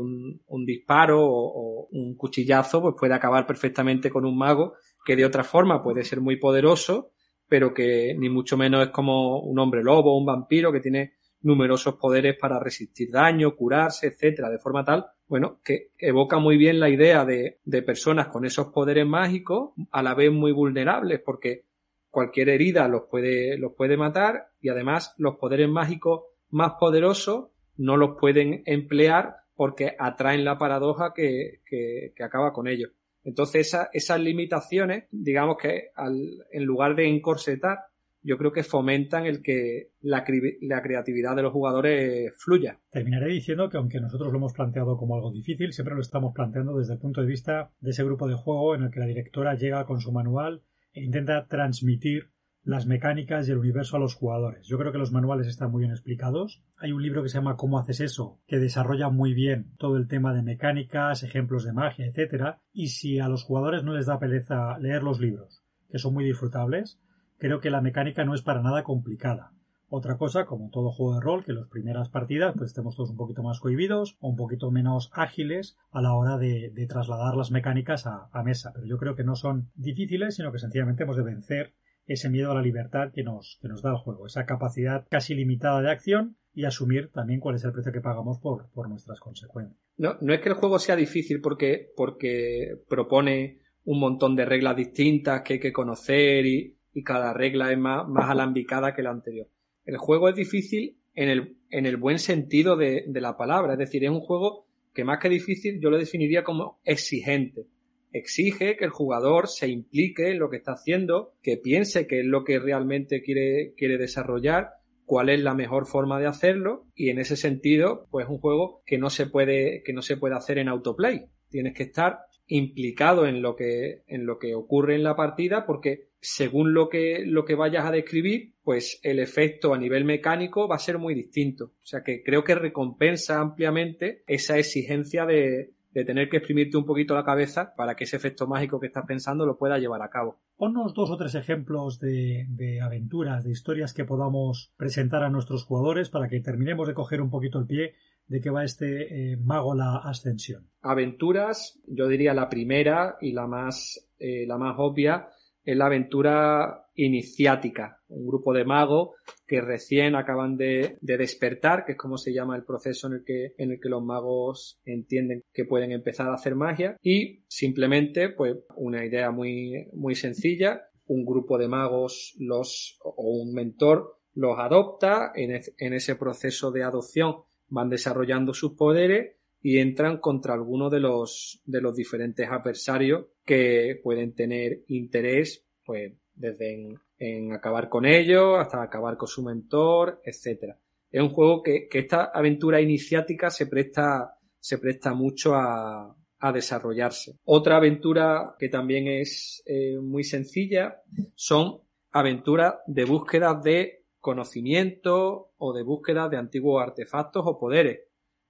un, 0.00 0.66
disparo 0.66 1.24
o, 1.24 1.86
un 1.92 2.16
cuchillazo 2.16 2.82
pues 2.82 2.96
puede 2.98 3.14
acabar 3.14 3.46
perfectamente 3.46 4.10
con 4.10 4.24
un 4.24 4.36
mago 4.36 4.74
que 5.06 5.14
de 5.14 5.24
otra 5.24 5.44
forma 5.44 5.80
puede 5.80 6.02
ser 6.02 6.20
muy 6.20 6.38
poderoso, 6.38 7.12
pero 7.46 7.72
que 7.72 8.16
ni 8.18 8.28
mucho 8.28 8.56
menos 8.56 8.82
es 8.82 8.90
como 8.90 9.38
un 9.42 9.60
hombre 9.60 9.84
lobo 9.84 10.12
o 10.12 10.18
un 10.18 10.26
vampiro 10.26 10.72
que 10.72 10.80
tiene 10.80 11.12
numerosos 11.42 11.94
poderes 11.94 12.36
para 12.36 12.58
resistir 12.58 13.12
daño, 13.12 13.54
curarse, 13.54 14.08
etcétera, 14.08 14.50
de 14.50 14.58
forma 14.58 14.84
tal, 14.84 15.06
bueno, 15.28 15.60
que 15.62 15.92
evoca 15.98 16.40
muy 16.40 16.56
bien 16.56 16.80
la 16.80 16.90
idea 16.90 17.24
de, 17.24 17.60
de 17.62 17.82
personas 17.82 18.26
con 18.26 18.44
esos 18.44 18.72
poderes 18.72 19.06
mágicos, 19.06 19.70
a 19.92 20.02
la 20.02 20.16
vez 20.16 20.32
muy 20.32 20.50
vulnerables, 20.50 21.20
porque 21.24 21.66
cualquier 22.10 22.48
herida 22.48 22.88
los 22.88 23.02
puede, 23.10 23.56
los 23.56 23.72
puede 23.74 23.96
matar 23.96 24.48
y 24.60 24.68
además 24.68 25.14
los 25.16 25.36
poderes 25.36 25.68
mágicos 25.68 26.24
más 26.50 26.72
poderosos 26.78 27.50
no 27.76 27.96
los 27.96 28.18
pueden 28.18 28.62
emplear 28.66 29.36
porque 29.54 29.94
atraen 29.98 30.44
la 30.44 30.58
paradoja 30.58 31.12
que, 31.14 31.60
que, 31.66 32.12
acaba 32.22 32.52
con 32.52 32.66
ellos. 32.66 32.90
Entonces 33.24 33.76
esas 33.92 34.20
limitaciones, 34.20 35.04
digamos 35.10 35.56
que 35.58 35.90
al, 35.94 36.16
en 36.50 36.64
lugar 36.64 36.96
de 36.96 37.08
encorsetar, 37.08 37.78
yo 38.22 38.36
creo 38.36 38.52
que 38.52 38.62
fomentan 38.62 39.26
el 39.26 39.42
que 39.42 39.92
la, 40.02 40.24
la, 40.60 40.82
creatividad 40.82 41.36
de 41.36 41.42
los 41.42 41.52
jugadores 41.52 42.34
fluya. 42.36 42.78
Terminaré 42.90 43.28
diciendo 43.32 43.68
que 43.68 43.78
aunque 43.78 44.00
nosotros 44.00 44.30
lo 44.30 44.38
hemos 44.38 44.52
planteado 44.52 44.96
como 44.96 45.14
algo 45.14 45.30
difícil, 45.30 45.72
siempre 45.72 45.94
lo 45.94 46.02
estamos 46.02 46.34
planteando 46.34 46.76
desde 46.76 46.94
el 46.94 46.98
punto 46.98 47.22
de 47.22 47.26
vista 47.26 47.70
de 47.80 47.90
ese 47.90 48.04
grupo 48.04 48.28
de 48.28 48.34
juego 48.34 48.74
en 48.74 48.82
el 48.84 48.90
que 48.90 49.00
la 49.00 49.06
directora 49.06 49.54
llega 49.54 49.86
con 49.86 50.00
su 50.00 50.12
manual 50.12 50.62
e 50.92 51.02
intenta 51.02 51.46
transmitir 51.46 52.30
las 52.62 52.86
mecánicas 52.86 53.48
y 53.48 53.52
el 53.52 53.58
universo 53.58 53.96
a 53.96 54.00
los 54.00 54.14
jugadores. 54.14 54.66
Yo 54.66 54.78
creo 54.78 54.92
que 54.92 54.98
los 54.98 55.12
manuales 55.12 55.46
están 55.46 55.70
muy 55.70 55.80
bien 55.80 55.92
explicados. 55.92 56.62
Hay 56.76 56.92
un 56.92 57.02
libro 57.02 57.22
que 57.22 57.28
se 57.28 57.38
llama 57.38 57.56
¿Cómo 57.56 57.78
haces 57.78 58.00
eso? 58.00 58.38
que 58.46 58.58
desarrolla 58.58 59.08
muy 59.08 59.32
bien 59.32 59.74
todo 59.78 59.96
el 59.96 60.08
tema 60.08 60.34
de 60.34 60.42
mecánicas, 60.42 61.22
ejemplos 61.22 61.64
de 61.64 61.72
magia, 61.72 62.06
etcétera. 62.06 62.60
Y 62.72 62.88
si 62.88 63.18
a 63.18 63.28
los 63.28 63.44
jugadores 63.44 63.82
no 63.82 63.94
les 63.94 64.06
da 64.06 64.18
pereza 64.18 64.78
leer 64.78 65.02
los 65.02 65.20
libros, 65.20 65.64
que 65.88 65.98
son 65.98 66.12
muy 66.12 66.24
disfrutables, 66.24 67.00
creo 67.38 67.60
que 67.60 67.70
la 67.70 67.80
mecánica 67.80 68.24
no 68.24 68.34
es 68.34 68.42
para 68.42 68.62
nada 68.62 68.82
complicada. 68.82 69.52
Otra 69.92 70.16
cosa, 70.16 70.46
como 70.46 70.70
todo 70.70 70.92
juego 70.92 71.16
de 71.16 71.20
rol, 71.20 71.44
que 71.44 71.50
en 71.50 71.58
las 71.58 71.68
primeras 71.68 72.08
partidas 72.08 72.54
pues 72.56 72.70
estemos 72.70 72.94
todos 72.94 73.10
un 73.10 73.16
poquito 73.16 73.42
más 73.42 73.58
cohibidos 73.58 74.16
o 74.20 74.28
un 74.28 74.36
poquito 74.36 74.70
menos 74.70 75.10
ágiles 75.12 75.76
a 75.90 76.00
la 76.00 76.14
hora 76.14 76.38
de, 76.38 76.72
trasladar 76.88 77.34
las 77.36 77.50
mecánicas 77.50 78.06
a, 78.06 78.42
mesa. 78.44 78.70
Pero 78.72 78.86
yo 78.86 78.98
creo 78.98 79.16
que 79.16 79.24
no 79.24 79.34
son 79.34 79.68
difíciles, 79.74 80.36
sino 80.36 80.52
que 80.52 80.60
sencillamente 80.60 81.02
hemos 81.02 81.16
de 81.16 81.24
vencer 81.24 81.74
ese 82.06 82.30
miedo 82.30 82.52
a 82.52 82.54
la 82.54 82.62
libertad 82.62 83.10
que 83.12 83.24
nos, 83.24 83.58
que 83.60 83.66
nos 83.66 83.82
da 83.82 83.90
el 83.90 83.96
juego, 83.96 84.26
esa 84.26 84.46
capacidad 84.46 85.08
casi 85.10 85.34
limitada 85.34 85.82
de 85.82 85.90
acción 85.90 86.36
y 86.54 86.66
asumir 86.66 87.10
también 87.10 87.40
cuál 87.40 87.56
es 87.56 87.64
el 87.64 87.72
precio 87.72 87.90
que 87.92 88.00
pagamos 88.00 88.38
por, 88.38 88.70
por 88.70 88.88
nuestras 88.88 89.18
consecuencias. 89.18 89.76
No, 89.96 90.12
es 90.32 90.40
que 90.40 90.50
el 90.50 90.54
juego 90.54 90.78
sea 90.78 90.94
difícil 90.94 91.40
porque, 91.40 91.92
porque 91.96 92.80
propone 92.88 93.58
un 93.84 93.98
montón 93.98 94.36
de 94.36 94.44
reglas 94.44 94.76
distintas 94.76 95.42
que 95.42 95.54
hay 95.54 95.60
que 95.60 95.72
conocer 95.72 96.46
y, 96.46 96.76
cada 97.04 97.32
regla 97.32 97.72
es 97.72 97.78
más 97.78 98.28
alambicada 98.28 98.94
que 98.94 99.02
la 99.02 99.10
anterior 99.10 99.48
el 99.84 99.96
juego 99.96 100.28
es 100.28 100.36
difícil 100.36 100.96
en 101.14 101.28
el, 101.28 101.56
en 101.70 101.86
el 101.86 101.96
buen 101.96 102.18
sentido 102.18 102.76
de, 102.76 103.04
la 103.14 103.36
palabra. 103.36 103.74
Es 103.74 103.78
decir, 103.78 104.04
es 104.04 104.10
un 104.10 104.20
juego 104.20 104.66
que 104.94 105.04
más 105.04 105.18
que 105.18 105.28
difícil 105.28 105.80
yo 105.80 105.90
lo 105.90 105.98
definiría 105.98 106.44
como 106.44 106.80
exigente. 106.84 107.66
Exige 108.12 108.76
que 108.76 108.84
el 108.84 108.90
jugador 108.90 109.48
se 109.48 109.68
implique 109.68 110.30
en 110.30 110.38
lo 110.38 110.50
que 110.50 110.56
está 110.56 110.72
haciendo, 110.72 111.34
que 111.42 111.56
piense 111.56 112.06
qué 112.06 112.20
es 112.20 112.26
lo 112.26 112.44
que 112.44 112.58
realmente 112.58 113.22
quiere, 113.22 113.74
quiere 113.76 113.98
desarrollar, 113.98 114.70
cuál 115.04 115.28
es 115.28 115.40
la 115.40 115.54
mejor 115.54 115.86
forma 115.86 116.20
de 116.20 116.26
hacerlo 116.26 116.86
y 116.94 117.10
en 117.10 117.18
ese 117.18 117.36
sentido, 117.36 118.06
pues 118.10 118.26
es 118.26 118.30
un 118.30 118.38
juego 118.38 118.82
que 118.86 118.98
no 118.98 119.10
se 119.10 119.26
puede, 119.26 119.82
que 119.84 119.92
no 119.92 120.02
se 120.02 120.16
puede 120.16 120.36
hacer 120.36 120.58
en 120.58 120.68
autoplay. 120.68 121.26
Tienes 121.48 121.74
que 121.74 121.84
estar 121.84 122.20
implicado 122.46 123.26
en 123.26 123.42
lo 123.42 123.56
que, 123.56 124.02
en 124.06 124.26
lo 124.26 124.38
que 124.38 124.54
ocurre 124.54 124.94
en 124.94 125.04
la 125.04 125.16
partida 125.16 125.66
porque 125.66 126.09
según 126.20 126.74
lo 126.74 126.88
que, 126.88 127.24
lo 127.26 127.44
que 127.44 127.54
vayas 127.54 127.86
a 127.86 127.90
describir, 127.90 128.54
pues 128.62 129.00
el 129.02 129.18
efecto 129.18 129.72
a 129.74 129.78
nivel 129.78 130.04
mecánico 130.04 130.68
va 130.68 130.76
a 130.76 130.80
ser 130.80 130.98
muy 130.98 131.14
distinto. 131.14 131.72
O 131.82 131.86
sea 131.86 132.02
que 132.02 132.22
creo 132.22 132.44
que 132.44 132.54
recompensa 132.54 133.40
ampliamente 133.40 134.22
esa 134.26 134.58
exigencia 134.58 135.24
de, 135.24 135.72
de 135.92 136.04
tener 136.04 136.28
que 136.28 136.38
exprimirte 136.38 136.76
un 136.76 136.84
poquito 136.84 137.14
la 137.14 137.24
cabeza 137.24 137.74
para 137.74 137.96
que 137.96 138.04
ese 138.04 138.16
efecto 138.16 138.46
mágico 138.46 138.78
que 138.78 138.86
estás 138.86 139.06
pensando 139.06 139.46
lo 139.46 139.58
pueda 139.58 139.78
llevar 139.78 140.02
a 140.02 140.10
cabo. 140.10 140.40
Ponnos 140.56 140.94
dos 140.94 141.10
o 141.10 141.16
tres 141.16 141.34
ejemplos 141.34 141.98
de, 141.98 142.46
de, 142.48 142.80
aventuras, 142.80 143.44
de 143.44 143.50
historias 143.50 143.94
que 143.94 144.04
podamos 144.04 144.72
presentar 144.76 145.22
a 145.22 145.30
nuestros 145.30 145.64
jugadores 145.64 146.10
para 146.10 146.28
que 146.28 146.40
terminemos 146.40 146.86
de 146.86 146.94
coger 146.94 147.20
un 147.20 147.30
poquito 147.30 147.58
el 147.58 147.66
pie 147.66 147.94
de 148.26 148.40
qué 148.40 148.50
va 148.50 148.62
este 148.62 149.32
eh, 149.32 149.36
mago 149.36 149.74
la 149.74 149.96
ascensión. 149.96 150.68
Aventuras, 150.82 151.80
yo 151.86 152.06
diría 152.06 152.32
la 152.32 152.48
primera 152.48 153.16
y 153.20 153.32
la 153.32 153.48
más, 153.48 154.08
eh, 154.20 154.46
la 154.46 154.56
más 154.56 154.76
obvia 154.78 155.28
es 155.64 155.76
la 155.76 155.86
aventura 155.86 156.86
iniciática, 156.94 158.00
un 158.08 158.26
grupo 158.26 158.52
de 158.52 158.64
magos 158.64 159.10
que 159.46 159.60
recién 159.60 160.14
acaban 160.14 160.56
de, 160.56 160.98
despertar, 161.00 161.84
que 161.84 161.92
es 161.92 161.98
como 161.98 162.18
se 162.18 162.32
llama 162.32 162.56
el 162.56 162.64
proceso 162.64 163.06
en 163.06 163.14
el 163.14 163.24
que, 163.24 163.54
en 163.58 163.72
el 163.72 163.80
que 163.80 163.88
los 163.88 164.02
magos 164.02 164.80
entienden 164.84 165.42
que 165.52 165.64
pueden 165.64 165.92
empezar 165.92 166.28
a 166.28 166.34
hacer 166.34 166.54
magia. 166.54 166.96
Y 167.02 167.44
simplemente, 167.48 168.30
pues, 168.30 168.56
una 168.76 169.04
idea 169.04 169.30
muy, 169.30 169.88
muy 169.92 170.14
sencilla, 170.14 170.82
un 171.06 171.24
grupo 171.24 171.58
de 171.58 171.68
magos 171.68 172.34
los, 172.38 172.98
o 173.02 173.42
un 173.42 173.52
mentor 173.52 174.18
los 174.34 174.58
adopta, 174.58 175.32
en, 175.34 175.60
en 175.78 175.92
ese 175.92 176.14
proceso 176.16 176.70
de 176.70 176.84
adopción 176.84 177.42
van 177.68 177.88
desarrollando 177.88 178.52
sus 178.52 178.74
poderes 178.74 179.36
y 179.62 179.78
entran 179.78 180.18
contra 180.18 180.54
alguno 180.54 180.88
de 180.88 181.00
los, 181.00 181.60
de 181.64 181.80
los 181.80 181.94
diferentes 181.94 182.48
adversarios 182.48 183.26
que 183.44 184.00
pueden 184.02 184.34
tener 184.34 184.84
interés, 184.88 185.66
pues, 185.84 186.12
desde 186.34 186.96
en, 187.18 187.52
acabar 187.52 187.88
con 187.88 188.06
ellos 188.06 188.58
hasta 188.58 188.82
acabar 188.82 189.16
con 189.16 189.28
su 189.28 189.42
mentor, 189.42 190.20
etcétera. 190.24 190.78
Es 191.10 191.20
un 191.20 191.30
juego 191.30 191.62
que, 191.62 191.88
que 191.88 191.98
esta 191.98 192.30
aventura 192.32 192.80
iniciática 192.80 193.50
se 193.50 193.66
presta, 193.66 194.38
se 194.58 194.78
presta 194.78 195.12
mucho 195.12 195.54
a, 195.54 196.16
a 196.40 196.52
desarrollarse. 196.52 197.38
Otra 197.44 197.76
aventura 197.76 198.54
que 198.58 198.68
también 198.68 199.06
es 199.08 199.62
eh, 199.66 199.98
muy 200.00 200.24
sencilla 200.24 201.02
son 201.34 201.80
aventuras 202.12 202.76
de 202.86 203.04
búsqueda 203.04 203.54
de 203.54 204.06
conocimiento 204.18 205.52
o 205.58 205.72
de 205.72 205.82
búsqueda 205.82 206.28
de 206.28 206.38
antiguos 206.38 206.82
artefactos 206.82 207.42
o 207.46 207.58
poderes. 207.58 208.00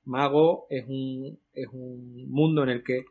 Mago 0.04 0.66
es 0.70 0.84
un, 0.86 1.38
es 1.52 1.68
un 1.72 2.30
mundo 2.30 2.62
en 2.62 2.70
el 2.70 2.82
que 2.82 3.04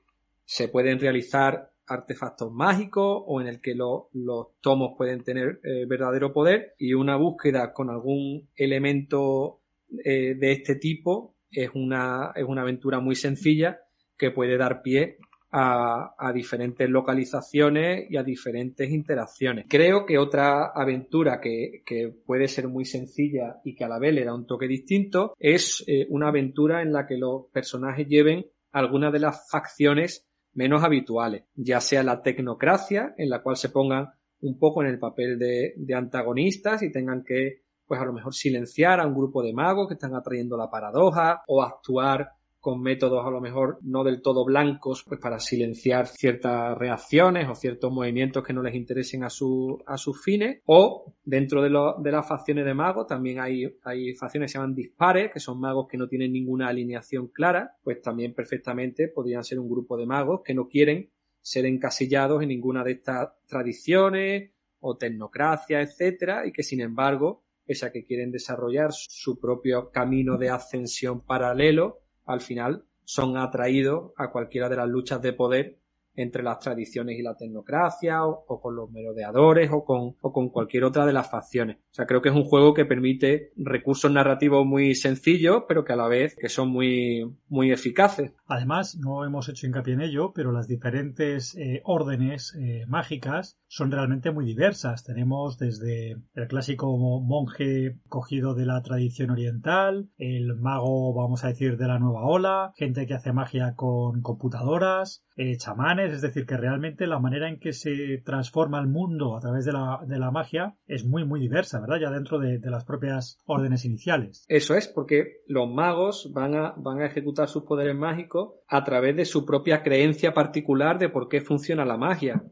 se 0.45 0.67
pueden 0.67 0.99
realizar 0.99 1.71
artefactos 1.87 2.51
mágicos 2.51 3.23
o 3.25 3.41
en 3.41 3.47
el 3.47 3.61
que 3.61 3.73
los 3.75 4.47
tomos 4.61 4.93
pueden 4.97 5.23
tener 5.23 5.59
eh, 5.63 5.85
verdadero 5.87 6.31
poder 6.33 6.75
y 6.77 6.93
una 6.93 7.15
búsqueda 7.15 7.73
con 7.73 7.89
algún 7.89 8.47
elemento 8.55 9.61
eh, 10.05 10.35
de 10.35 10.51
este 10.51 10.75
tipo 10.75 11.35
es 11.51 11.71
una, 11.73 12.31
es 12.35 12.43
una 12.43 12.61
aventura 12.61 12.99
muy 12.99 13.15
sencilla 13.15 13.79
que 14.17 14.31
puede 14.31 14.57
dar 14.57 14.81
pie 14.83 15.17
a, 15.51 16.31
diferentes 16.33 16.89
localizaciones 16.89 18.09
y 18.09 18.17
a 18.17 18.23
diferentes 18.23 18.89
interacciones. 18.89 19.65
Creo 19.67 20.05
que 20.05 20.17
otra 20.17 20.71
aventura 20.73 21.39
que, 21.41 21.81
que, 21.85 22.13
puede 22.25 22.47
ser 22.47 22.67
muy 22.67 22.85
sencilla 22.85 23.59
y 23.63 23.75
que 23.75 23.83
a 23.83 23.87
la 23.87 23.99
vez 23.99 24.13
le 24.13 24.25
da 24.25 24.33
un 24.33 24.45
toque 24.45 24.67
distinto 24.67 25.33
es 25.39 25.83
eh, 25.87 26.05
una 26.09 26.27
aventura 26.27 26.81
en 26.81 26.93
la 26.93 27.07
que 27.07 27.17
los 27.17 27.47
personajes 27.51 28.07
lleven 28.07 28.45
algunas 28.71 29.11
de 29.11 29.19
las 29.19 29.49
facciones 29.49 30.27
menos 30.53 30.83
habituales, 30.83 31.43
ya 31.55 31.79
sea 31.79 32.03
la 32.03 32.21
tecnocracia, 32.21 33.13
en 33.17 33.29
la 33.29 33.41
cual 33.41 33.55
se 33.55 33.69
pongan 33.69 34.09
un 34.41 34.57
poco 34.57 34.81
en 34.83 34.89
el 34.89 34.99
papel 34.99 35.37
de, 35.39 35.73
de 35.77 35.95
antagonistas 35.95 36.83
y 36.83 36.91
tengan 36.91 37.23
que, 37.23 37.63
pues 37.85 37.99
a 37.99 38.05
lo 38.05 38.13
mejor 38.13 38.33
silenciar 38.33 38.99
a 38.99 39.07
un 39.07 39.15
grupo 39.15 39.41
de 39.41 39.53
magos 39.53 39.87
que 39.87 39.95
están 39.95 40.15
atrayendo 40.15 40.57
la 40.57 40.69
paradoja 40.69 41.43
o 41.47 41.63
actuar 41.63 42.29
con 42.59 42.81
métodos 42.81 43.25
a 43.25 43.29
lo 43.29 43.39
mejor 43.39 43.79
no 43.81 44.03
del 44.03 44.21
todo 44.21 44.43
blancos, 44.43 45.03
pues 45.07 45.19
para 45.19 45.39
silenciar 45.39 46.07
ciertas 46.07 46.77
reacciones 46.77 47.47
o 47.47 47.55
ciertos 47.55 47.91
movimientos 47.91 48.43
que 48.43 48.53
no 48.53 48.61
les 48.61 48.75
interesen 48.75 49.23
a, 49.23 49.29
su, 49.29 49.81
a 49.85 49.97
sus 49.97 50.21
fines. 50.21 50.61
O 50.65 51.13
dentro 51.23 51.61
de, 51.61 51.69
lo, 51.69 51.95
de 51.99 52.11
las 52.11 52.27
facciones 52.27 52.65
de 52.65 52.73
magos 52.73 53.07
también 53.07 53.39
hay, 53.39 53.63
hay 53.83 54.13
facciones 54.15 54.47
que 54.47 54.53
se 54.53 54.57
llaman 54.57 54.75
dispares, 54.75 55.31
que 55.31 55.39
son 55.39 55.59
magos 55.59 55.87
que 55.89 55.97
no 55.97 56.07
tienen 56.07 56.33
ninguna 56.33 56.67
alineación 56.67 57.27
clara, 57.27 57.77
pues 57.81 58.01
también 58.01 58.33
perfectamente 58.33 59.07
podrían 59.07 59.43
ser 59.43 59.59
un 59.59 59.69
grupo 59.69 59.97
de 59.97 60.05
magos 60.05 60.41
que 60.43 60.53
no 60.53 60.67
quieren 60.67 61.09
ser 61.41 61.65
encasillados 61.65 62.41
en 62.43 62.49
ninguna 62.49 62.83
de 62.83 62.91
estas 62.91 63.29
tradiciones 63.47 64.51
o 64.79 64.97
tecnocracia, 64.97 65.81
etcétera, 65.81 66.45
y 66.45 66.51
que 66.51 66.63
sin 66.63 66.81
embargo, 66.81 67.43
pese 67.65 67.85
a 67.85 67.91
que 67.91 68.05
quieren 68.05 68.31
desarrollar 68.31 68.91
su 68.91 69.39
propio 69.39 69.89
camino 69.91 70.37
de 70.37 70.49
ascensión 70.49 71.25
paralelo, 71.25 72.01
al 72.29 72.41
final 72.41 72.85
son 73.03 73.37
atraídos 73.37 74.11
a 74.15 74.31
cualquiera 74.31 74.69
de 74.69 74.75
las 74.75 74.87
luchas 74.87 75.19
de 75.21 75.33
poder 75.33 75.79
entre 76.13 76.43
las 76.43 76.59
tradiciones 76.59 77.17
y 77.17 77.23
la 77.23 77.35
tecnocracia 77.35 78.25
o, 78.25 78.61
con 78.61 78.75
los 78.75 78.91
merodeadores 78.91 79.69
o 79.71 79.83
con, 79.83 80.15
o 80.21 80.33
con 80.33 80.49
cualquier 80.49 80.83
otra 80.83 81.05
de 81.05 81.13
las 81.13 81.29
facciones. 81.29 81.77
O 81.77 81.93
sea, 81.93 82.05
creo 82.05 82.21
que 82.21 82.29
es 82.29 82.35
un 82.35 82.43
juego 82.43 82.73
que 82.73 82.85
permite 82.85 83.51
recursos 83.55 84.11
narrativos 84.11 84.65
muy 84.65 84.95
sencillos, 84.95 85.63
pero 85.67 85.83
que 85.83 85.93
a 85.93 85.95
la 85.95 86.07
vez 86.07 86.35
que 86.35 86.49
son 86.49 86.69
muy, 86.69 87.25
muy 87.47 87.71
eficaces. 87.71 88.33
Además, 88.49 88.97
no 88.97 89.25
hemos 89.25 89.47
hecho 89.47 89.67
hincapié 89.67 89.93
en 89.93 90.01
ello, 90.01 90.33
pero 90.33 90.51
las 90.51 90.67
diferentes 90.67 91.55
eh, 91.55 91.81
órdenes 91.85 92.55
eh, 92.55 92.83
mágicas 92.87 93.59
son 93.67 93.91
realmente 93.91 94.31
muy 94.31 94.43
diversas. 94.43 95.03
Tenemos 95.03 95.59
desde 95.59 96.17
el 96.33 96.47
clásico 96.47 96.97
monje 96.97 97.99
cogido 98.07 98.55
de 98.55 98.65
la 98.65 98.81
tradición 98.81 99.29
oriental, 99.29 100.09
el 100.17 100.55
mago, 100.55 101.13
vamos 101.13 101.43
a 101.43 101.49
decir, 101.49 101.77
de 101.77 101.87
la 101.87 101.99
nueva 101.99 102.25
ola, 102.25 102.73
gente 102.75 103.05
que 103.05 103.13
hace 103.13 103.33
magia 103.33 103.75
con 103.75 104.23
computadoras, 104.23 105.23
eh, 105.35 105.55
chamanes, 105.57 106.11
es 106.11 106.21
decir, 106.21 106.47
que 106.47 106.57
realmente 106.57 107.05
la 107.05 107.19
manera 107.19 107.47
en 107.47 107.59
que 107.59 107.71
se 107.71 108.21
transforma 108.25 108.79
el 108.79 108.87
mundo 108.87 109.37
a 109.37 109.41
través 109.41 109.63
de 109.63 109.73
la, 109.73 109.99
de 110.05 110.17
la 110.17 110.31
magia 110.31 110.75
es 110.87 111.05
muy, 111.05 111.23
muy 111.23 111.39
diversa, 111.39 111.79
¿verdad? 111.79 111.99
Ya 112.01 112.09
dentro 112.09 112.39
de, 112.39 112.57
de, 112.57 112.69
las 112.69 112.83
propias 112.83 113.37
órdenes 113.45 113.85
iniciales. 113.85 114.43
Eso 114.49 114.75
es, 114.75 114.87
porque 114.87 115.43
los 115.47 115.69
magos 115.69 116.31
van 116.33 116.55
a, 116.55 116.73
van 116.75 117.01
a 117.01 117.05
ejecutar 117.05 117.47
sus 117.47 117.63
poderes 117.63 117.95
mágicos 117.95 118.38
a 118.67 118.83
través 118.83 119.15
de 119.15 119.25
su 119.25 119.45
propia 119.45 119.81
creencia 119.83 120.33
particular 120.33 120.97
de 120.97 121.09
por 121.09 121.27
qué 121.27 121.41
funciona 121.41 121.85
la 121.85 121.97
magia. 121.97 122.43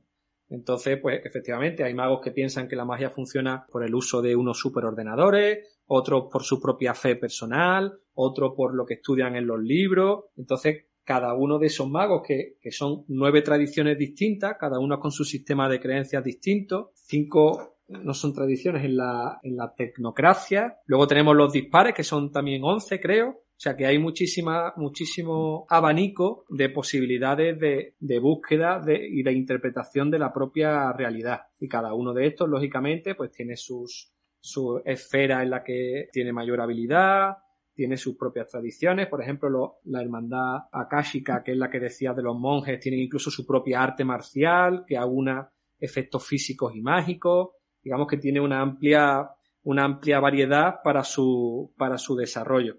Entonces, 0.49 0.97
pues 1.01 1.25
efectivamente, 1.25 1.83
hay 1.83 1.93
magos 1.93 2.21
que 2.23 2.31
piensan 2.31 2.67
que 2.67 2.75
la 2.75 2.85
magia 2.85 3.09
funciona 3.09 3.65
por 3.69 3.83
el 3.83 3.93
uso 3.93 4.21
de 4.21 4.35
unos 4.35 4.57
superordenadores, 4.57 5.81
otros 5.87 6.27
por 6.31 6.43
su 6.43 6.59
propia 6.59 6.93
fe 6.93 7.15
personal, 7.15 7.99
otros 8.13 8.53
por 8.55 8.73
lo 8.73 8.85
que 8.85 8.95
estudian 8.95 9.35
en 9.35 9.45
los 9.45 9.59
libros. 9.59 10.25
Entonces, 10.37 10.85
cada 11.03 11.33
uno 11.33 11.59
de 11.59 11.67
esos 11.67 11.89
magos, 11.89 12.21
que, 12.25 12.57
que 12.61 12.71
son 12.71 13.03
nueve 13.07 13.41
tradiciones 13.41 13.97
distintas, 13.97 14.55
cada 14.59 14.79
uno 14.79 14.99
con 14.99 15.11
su 15.11 15.23
sistema 15.23 15.69
de 15.69 15.79
creencias 15.79 16.23
distinto, 16.23 16.91
cinco 16.93 17.77
no 17.87 18.13
son 18.13 18.33
tradiciones 18.33 18.83
en 18.83 18.97
la, 18.97 19.39
en 19.43 19.55
la 19.55 19.73
tecnocracia. 19.73 20.77
Luego 20.85 21.07
tenemos 21.07 21.35
los 21.35 21.53
dispares, 21.53 21.93
que 21.93 22.03
son 22.03 22.31
también 22.31 22.61
once, 22.63 22.99
creo. 22.99 23.43
O 23.57 23.59
sea 23.59 23.75
que 23.75 23.87
hay 23.87 23.97
muchísima, 23.97 24.73
muchísimo 24.77 25.65
abanico 25.67 26.45
de 26.47 26.69
posibilidades 26.69 27.59
de, 27.59 27.95
de 27.99 28.19
búsqueda 28.19 28.79
de, 28.79 29.03
y 29.03 29.23
de 29.23 29.33
interpretación 29.33 30.11
de 30.11 30.19
la 30.19 30.31
propia 30.31 30.93
realidad. 30.93 31.47
Y 31.59 31.67
cada 31.67 31.95
uno 31.95 32.13
de 32.13 32.27
estos, 32.27 32.47
lógicamente, 32.47 33.15
pues 33.15 33.31
tiene 33.31 33.55
sus, 33.55 34.13
su 34.39 34.79
esfera 34.85 35.41
en 35.41 35.49
la 35.49 35.63
que 35.63 36.07
tiene 36.11 36.31
mayor 36.31 36.61
habilidad, 36.61 37.37
tiene 37.73 37.97
sus 37.97 38.15
propias 38.15 38.47
tradiciones. 38.47 39.07
Por 39.07 39.23
ejemplo, 39.23 39.49
lo, 39.49 39.79
la 39.85 40.03
hermandad 40.03 40.57
akáshica, 40.71 41.41
que 41.43 41.53
es 41.53 41.57
la 41.57 41.71
que 41.71 41.79
decía 41.79 42.13
de 42.13 42.21
los 42.21 42.37
monjes, 42.37 42.79
tiene 42.79 42.99
incluso 42.99 43.31
su 43.31 43.43
propia 43.43 43.81
arte 43.81 44.05
marcial, 44.05 44.83
que 44.85 44.97
aúna 44.97 45.51
efectos 45.79 46.23
físicos 46.27 46.75
y 46.75 46.81
mágicos. 46.81 47.49
Digamos 47.81 48.07
que 48.07 48.17
tiene 48.17 48.39
una 48.39 48.61
amplia, 48.61 49.27
una 49.63 49.83
amplia 49.83 50.19
variedad 50.19 50.75
para 50.83 51.03
su, 51.03 51.73
para 51.75 51.97
su 51.97 52.15
desarrollo. 52.15 52.77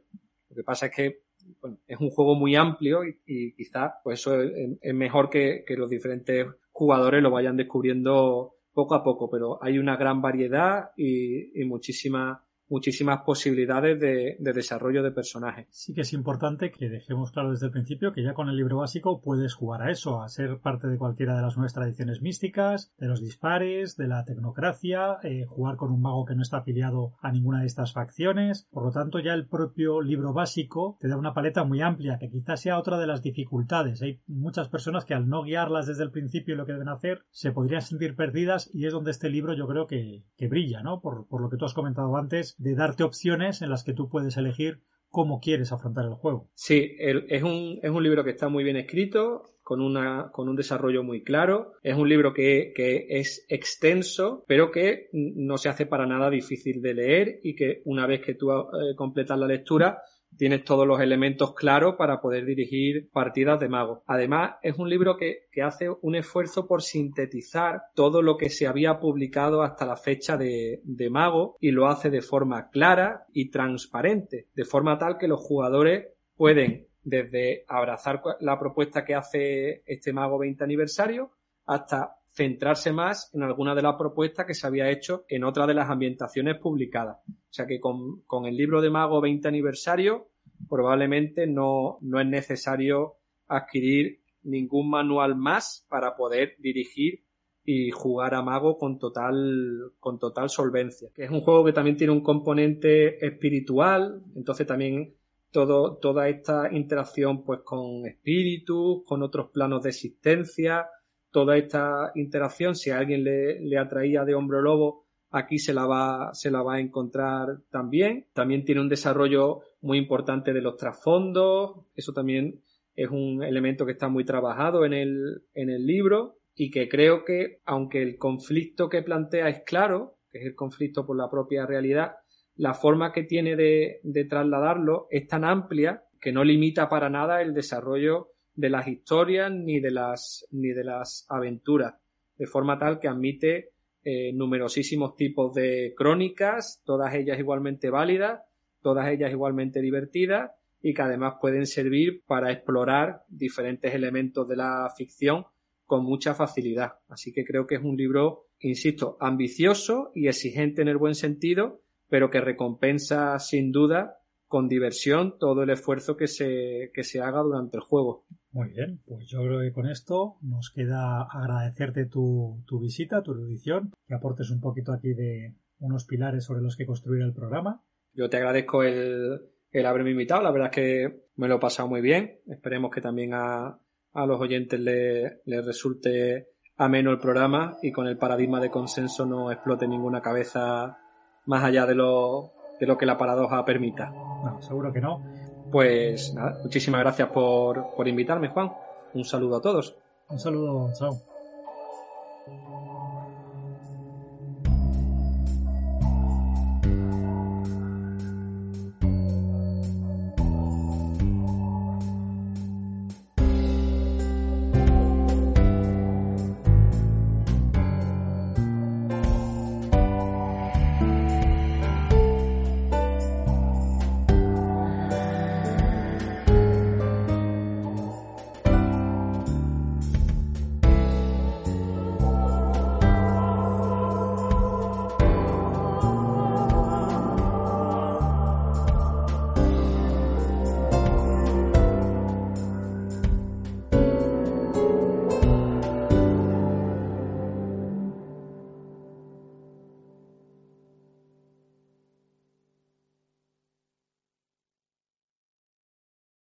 Que 0.58 0.64
pasa 0.64 0.86
es 0.86 0.92
que 0.92 1.20
bueno, 1.60 1.78
es 1.86 2.00
un 2.00 2.10
juego 2.10 2.34
muy 2.34 2.56
amplio 2.56 3.04
y, 3.04 3.16
y 3.26 3.52
quizás 3.52 3.92
pues 4.02 4.18
eso 4.18 4.42
es, 4.42 4.94
mejor 4.94 5.30
que, 5.30 5.64
que, 5.64 5.76
los 5.76 5.88
diferentes 5.88 6.48
jugadores 6.72 7.22
lo 7.22 7.30
vayan 7.30 7.56
descubriendo 7.56 8.56
poco 8.72 8.96
a 8.96 9.04
poco, 9.04 9.30
pero 9.30 9.62
hay 9.62 9.78
una 9.78 9.96
gran 9.96 10.20
variedad 10.20 10.90
y, 10.96 11.60
y 11.60 11.64
muchísima 11.64 12.44
muchísimas 12.68 13.22
posibilidades 13.22 14.00
de, 14.00 14.37
de, 14.38 14.52
desarrollo 14.52 15.02
de 15.02 15.11
personajes. 15.11 15.66
Sí 15.70 15.94
que 15.94 16.02
es 16.02 16.12
importante 16.12 16.70
que 16.70 16.88
dejemos 16.88 17.33
claro 17.33 17.50
desde 17.50 17.66
el 17.66 17.72
principio 17.72 18.12
que 18.12 18.22
ya 18.22 18.35
con 18.35 18.48
el 18.48 18.57
libro 18.57 18.78
básico 18.78 19.20
puedes 19.20 19.54
jugar 19.54 19.83
a 19.83 19.90
eso, 19.90 20.22
a 20.22 20.28
ser 20.28 20.59
parte 20.61 20.88
de 20.88 20.98
cualquiera 20.98 21.37
de 21.37 21.42
las 21.42 21.57
nuevas 21.57 21.74
tradiciones 21.74 22.20
místicas, 22.20 22.92
de 22.98 23.07
los 23.07 23.20
dispares, 23.20 23.96
de 23.96 24.09
la 24.09 24.24
tecnocracia, 24.24 25.18
eh, 25.22 25.44
jugar 25.46 25.76
con 25.76 25.92
un 25.92 26.02
mago 26.02 26.24
que 26.24 26.35
no 26.35 26.42
está 26.42 26.59
afiliado 26.59 27.14
a 27.20 27.33
ninguna 27.33 27.61
de 27.61 27.66
estas 27.66 27.92
facciones. 27.92 28.68
Por 28.70 28.85
lo 28.85 28.90
tanto, 28.90 29.18
ya 29.18 29.35
el 29.35 29.46
propio 29.46 30.00
libro 30.00 30.33
básico 30.33 30.96
te 31.00 31.09
da 31.09 31.16
una 31.16 31.35
paleta 31.35 31.64
muy 31.64 31.81
amplia, 31.81 32.18
que 32.18 32.31
quizás 32.31 32.61
sea 32.61 32.78
otra 32.78 32.98
de 32.98 33.07
las 33.07 33.22
dificultades. 33.22 34.02
Hay 34.02 34.20
muchas 34.26 34.68
personas 34.68 35.04
que 35.04 35.14
al 35.14 35.28
no 35.28 35.42
guiarlas 35.42 35.87
desde 35.87 36.04
el 36.04 36.11
principio 36.11 36.57
lo 36.57 36.66
que 36.66 36.72
deben 36.72 36.88
hacer, 36.88 37.22
se 37.31 37.52
podrían 37.52 37.83
sentir 37.83 38.16
perdidas 38.16 38.70
y 38.72 38.87
es 38.87 38.92
donde 38.92 39.11
este 39.11 39.31
libro 39.31 39.54
yo 39.54 39.66
creo 39.66 39.87
que, 39.87 40.24
que 40.37 40.48
brilla, 40.48 40.83
¿no? 40.83 41.00
Por, 41.00 41.26
por 41.28 41.40
lo 41.40 41.48
que 41.48 41.57
tú 41.57 41.64
has 41.64 41.74
comentado 41.74 42.16
antes, 42.16 42.57
de 42.58 42.74
darte 42.74 43.04
opciones 43.04 43.62
en 43.62 43.70
las 43.70 43.84
que 43.84 43.94
tú 43.94 44.08
puedes 44.08 44.36
elegir 44.36 44.82
cómo 45.08 45.40
quieres 45.40 45.72
afrontar 45.72 46.04
el 46.04 46.14
juego. 46.14 46.50
Sí, 46.54 46.96
es, 46.98 47.42
un, 47.42 47.78
es 47.82 47.90
un 47.90 48.02
libro 48.02 48.24
que 48.24 48.30
está 48.30 48.48
muy 48.48 48.62
bien 48.62 48.76
escrito, 48.76 49.44
con, 49.62 49.80
una, 49.80 50.30
con 50.32 50.48
un 50.48 50.56
desarrollo 50.56 51.02
muy 51.02 51.22
claro. 51.22 51.72
Es 51.82 51.96
un 51.96 52.08
libro 52.08 52.34
que, 52.34 52.72
que, 52.74 53.06
es 53.08 53.44
extenso, 53.48 54.44
pero 54.46 54.70
que 54.70 55.08
no 55.12 55.58
se 55.58 55.68
hace 55.68 55.86
para 55.86 56.06
nada 56.06 56.30
difícil 56.30 56.82
de 56.82 56.94
leer 56.94 57.40
y 57.42 57.54
que 57.54 57.82
una 57.84 58.06
vez 58.06 58.20
que 58.20 58.34
tú 58.34 58.50
eh, 58.50 58.94
completas 58.96 59.38
la 59.38 59.46
lectura, 59.46 60.02
tienes 60.36 60.64
todos 60.64 60.86
los 60.86 61.00
elementos 61.00 61.54
claros 61.54 61.96
para 61.96 62.20
poder 62.20 62.44
dirigir 62.44 63.08
partidas 63.10 63.58
de 63.60 63.68
mago. 63.68 64.02
Además, 64.06 64.56
es 64.62 64.78
un 64.78 64.88
libro 64.88 65.16
que, 65.16 65.48
que, 65.50 65.62
hace 65.62 65.88
un 66.02 66.14
esfuerzo 66.14 66.66
por 66.66 66.82
sintetizar 66.82 67.82
todo 67.94 68.22
lo 68.22 68.36
que 68.36 68.50
se 68.50 68.66
había 68.66 68.98
publicado 68.98 69.62
hasta 69.62 69.86
la 69.86 69.96
fecha 69.96 70.36
de, 70.36 70.80
de 70.84 71.10
mago 71.10 71.56
y 71.60 71.70
lo 71.70 71.88
hace 71.88 72.10
de 72.10 72.22
forma 72.22 72.70
clara 72.70 73.26
y 73.32 73.50
transparente, 73.50 74.46
de 74.54 74.64
forma 74.64 74.98
tal 74.98 75.18
que 75.18 75.28
los 75.28 75.40
jugadores 75.40 76.08
pueden 76.36 76.86
desde 77.02 77.64
abrazar 77.68 78.22
la 78.40 78.58
propuesta 78.58 79.04
que 79.04 79.14
hace 79.14 79.82
este 79.86 80.12
mago 80.12 80.38
20 80.38 80.62
aniversario 80.62 81.32
hasta 81.66 82.17
centrarse 82.30 82.92
más 82.92 83.30
en 83.34 83.42
alguna 83.42 83.74
de 83.74 83.82
las 83.82 83.96
propuestas 83.96 84.46
que 84.46 84.54
se 84.54 84.66
había 84.66 84.90
hecho 84.90 85.24
en 85.28 85.44
otra 85.44 85.66
de 85.66 85.74
las 85.74 85.90
ambientaciones 85.90 86.58
publicadas. 86.58 87.18
O 87.28 87.52
sea 87.52 87.66
que 87.66 87.80
con, 87.80 88.22
con 88.22 88.46
el 88.46 88.56
libro 88.56 88.80
de 88.80 88.90
Mago 88.90 89.20
20 89.20 89.48
aniversario 89.48 90.28
probablemente 90.68 91.46
no, 91.46 91.98
no 92.00 92.20
es 92.20 92.26
necesario 92.26 93.16
adquirir 93.46 94.20
ningún 94.42 94.90
manual 94.90 95.36
más 95.36 95.86
para 95.88 96.16
poder 96.16 96.56
dirigir 96.58 97.24
y 97.64 97.90
jugar 97.90 98.34
a 98.34 98.42
mago 98.42 98.78
con 98.78 98.98
total, 98.98 99.92
con 100.00 100.18
total 100.18 100.48
solvencia. 100.48 101.10
Es 101.16 101.30
un 101.30 101.42
juego 101.42 101.64
que 101.66 101.74
también 101.74 101.98
tiene 101.98 102.14
un 102.14 102.22
componente 102.22 103.24
espiritual, 103.24 104.22
entonces 104.34 104.66
también 104.66 105.14
todo, 105.50 105.98
toda 105.98 106.28
esta 106.28 106.72
interacción 106.72 107.44
pues 107.44 107.60
con 107.60 108.06
espíritus, 108.06 109.02
con 109.04 109.22
otros 109.22 109.50
planos 109.50 109.82
de 109.82 109.90
existencia, 109.90 110.88
toda 111.30 111.56
esta 111.56 112.12
interacción, 112.14 112.74
si 112.74 112.90
alguien 112.90 113.24
le, 113.24 113.78
atraía 113.78 114.24
de 114.24 114.34
hombro 114.34 114.60
lobo, 114.60 115.06
aquí 115.30 115.58
se 115.58 115.74
la 115.74 115.86
va, 115.86 116.30
se 116.32 116.50
la 116.50 116.62
va 116.62 116.76
a 116.76 116.80
encontrar 116.80 117.60
también. 117.70 118.26
También 118.32 118.64
tiene 118.64 118.80
un 118.80 118.88
desarrollo 118.88 119.60
muy 119.80 119.98
importante 119.98 120.52
de 120.52 120.62
los 120.62 120.76
trasfondos, 120.76 121.86
eso 121.94 122.12
también 122.12 122.62
es 122.94 123.10
un 123.10 123.44
elemento 123.44 123.86
que 123.86 123.92
está 123.92 124.08
muy 124.08 124.24
trabajado 124.24 124.84
en 124.84 124.92
el, 124.92 125.86
libro 125.86 126.38
y 126.54 126.70
que 126.70 126.88
creo 126.88 127.24
que, 127.24 127.60
aunque 127.64 128.02
el 128.02 128.18
conflicto 128.18 128.88
que 128.88 129.02
plantea 129.02 129.48
es 129.48 129.62
claro, 129.64 130.16
que 130.30 130.38
es 130.38 130.46
el 130.46 130.54
conflicto 130.56 131.06
por 131.06 131.16
la 131.16 131.30
propia 131.30 131.64
realidad, 131.64 132.16
la 132.56 132.74
forma 132.74 133.12
que 133.12 133.22
tiene 133.22 133.54
de 133.54 134.26
trasladarlo 134.28 135.06
es 135.10 135.28
tan 135.28 135.44
amplia 135.44 136.02
que 136.20 136.32
no 136.32 136.42
limita 136.42 136.88
para 136.88 137.08
nada 137.08 137.40
el 137.42 137.54
desarrollo 137.54 138.32
de 138.58 138.70
las 138.70 138.88
historias 138.88 139.52
ni 139.52 139.78
de 139.78 139.92
las, 139.92 140.44
ni 140.50 140.70
de 140.70 140.82
las 140.82 141.24
aventuras, 141.28 141.94
de 142.36 142.46
forma 142.46 142.76
tal 142.76 142.98
que 142.98 143.06
admite 143.06 143.70
eh, 144.02 144.32
numerosísimos 144.32 145.14
tipos 145.14 145.54
de 145.54 145.94
crónicas, 145.96 146.82
todas 146.84 147.14
ellas 147.14 147.38
igualmente 147.38 147.88
válidas, 147.88 148.40
todas 148.82 149.08
ellas 149.12 149.30
igualmente 149.30 149.80
divertidas 149.80 150.50
y 150.82 150.92
que 150.92 151.02
además 151.02 151.34
pueden 151.40 151.66
servir 151.66 152.24
para 152.26 152.50
explorar 152.50 153.22
diferentes 153.28 153.94
elementos 153.94 154.48
de 154.48 154.56
la 154.56 154.92
ficción 154.96 155.46
con 155.84 156.04
mucha 156.04 156.34
facilidad. 156.34 156.94
Así 157.08 157.32
que 157.32 157.44
creo 157.44 157.64
que 157.64 157.76
es 157.76 157.82
un 157.82 157.96
libro, 157.96 158.48
insisto, 158.58 159.16
ambicioso 159.20 160.10
y 160.16 160.26
exigente 160.26 160.82
en 160.82 160.88
el 160.88 160.98
buen 160.98 161.14
sentido, 161.14 161.80
pero 162.08 162.28
que 162.28 162.40
recompensa 162.40 163.38
sin 163.38 163.70
duda 163.70 164.18
con 164.48 164.66
diversión 164.66 165.38
todo 165.38 165.62
el 165.62 165.70
esfuerzo 165.70 166.16
que 166.16 166.26
se, 166.26 166.90
que 166.92 167.04
se 167.04 167.20
haga 167.20 167.40
durante 167.42 167.76
el 167.76 167.82
juego. 167.82 168.24
Muy 168.58 168.70
bien, 168.70 169.00
pues 169.06 169.28
yo 169.28 169.38
creo 169.44 169.60
que 169.60 169.70
con 169.70 169.88
esto 169.88 170.34
nos 170.42 170.72
queda 170.74 171.22
agradecerte 171.22 172.06
tu, 172.06 172.64
tu 172.66 172.80
visita, 172.80 173.22
tu 173.22 173.30
erudición, 173.30 173.92
que 174.08 174.16
aportes 174.16 174.50
un 174.50 174.60
poquito 174.60 174.92
aquí 174.92 175.14
de 175.14 175.54
unos 175.78 176.04
pilares 176.06 176.42
sobre 176.42 176.60
los 176.60 176.76
que 176.76 176.84
construir 176.84 177.22
el 177.22 177.32
programa. 177.32 177.84
Yo 178.14 178.28
te 178.28 178.36
agradezco 178.36 178.82
el, 178.82 179.42
el 179.70 179.86
haberme 179.86 180.10
invitado, 180.10 180.42
la 180.42 180.50
verdad 180.50 180.70
es 180.72 180.74
que 180.74 181.20
me 181.36 181.46
lo 181.46 181.54
he 181.54 181.60
pasado 181.60 181.88
muy 181.88 182.00
bien. 182.00 182.40
Esperemos 182.48 182.90
que 182.90 183.00
también 183.00 183.32
a, 183.32 183.78
a 184.12 184.26
los 184.26 184.40
oyentes 184.40 184.80
les 184.80 185.34
le 185.44 185.62
resulte 185.62 186.48
ameno 186.76 187.12
el 187.12 187.20
programa 187.20 187.76
y 187.80 187.92
con 187.92 188.08
el 188.08 188.18
paradigma 188.18 188.60
de 188.60 188.70
consenso 188.70 189.24
no 189.24 189.52
explote 189.52 189.86
ninguna 189.86 190.20
cabeza 190.20 190.98
más 191.46 191.62
allá 191.62 191.86
de 191.86 191.94
lo, 191.94 192.54
de 192.80 192.86
lo 192.88 192.98
que 192.98 193.06
la 193.06 193.16
paradoja 193.16 193.64
permita. 193.64 194.10
No, 194.10 194.60
seguro 194.62 194.92
que 194.92 195.00
no. 195.00 195.38
Pues 195.70 196.33
nada, 196.35 196.59
muchísimas 196.62 197.00
gracias 197.00 197.28
por, 197.28 197.94
por 197.94 198.09
invitarme, 198.09 198.48
Juan. 198.48 198.72
Un 199.14 199.24
saludo 199.24 199.57
a 199.57 199.61
todos. 199.61 199.94
Un 200.28 200.38
saludo, 200.38 200.92
chao. 200.94 201.27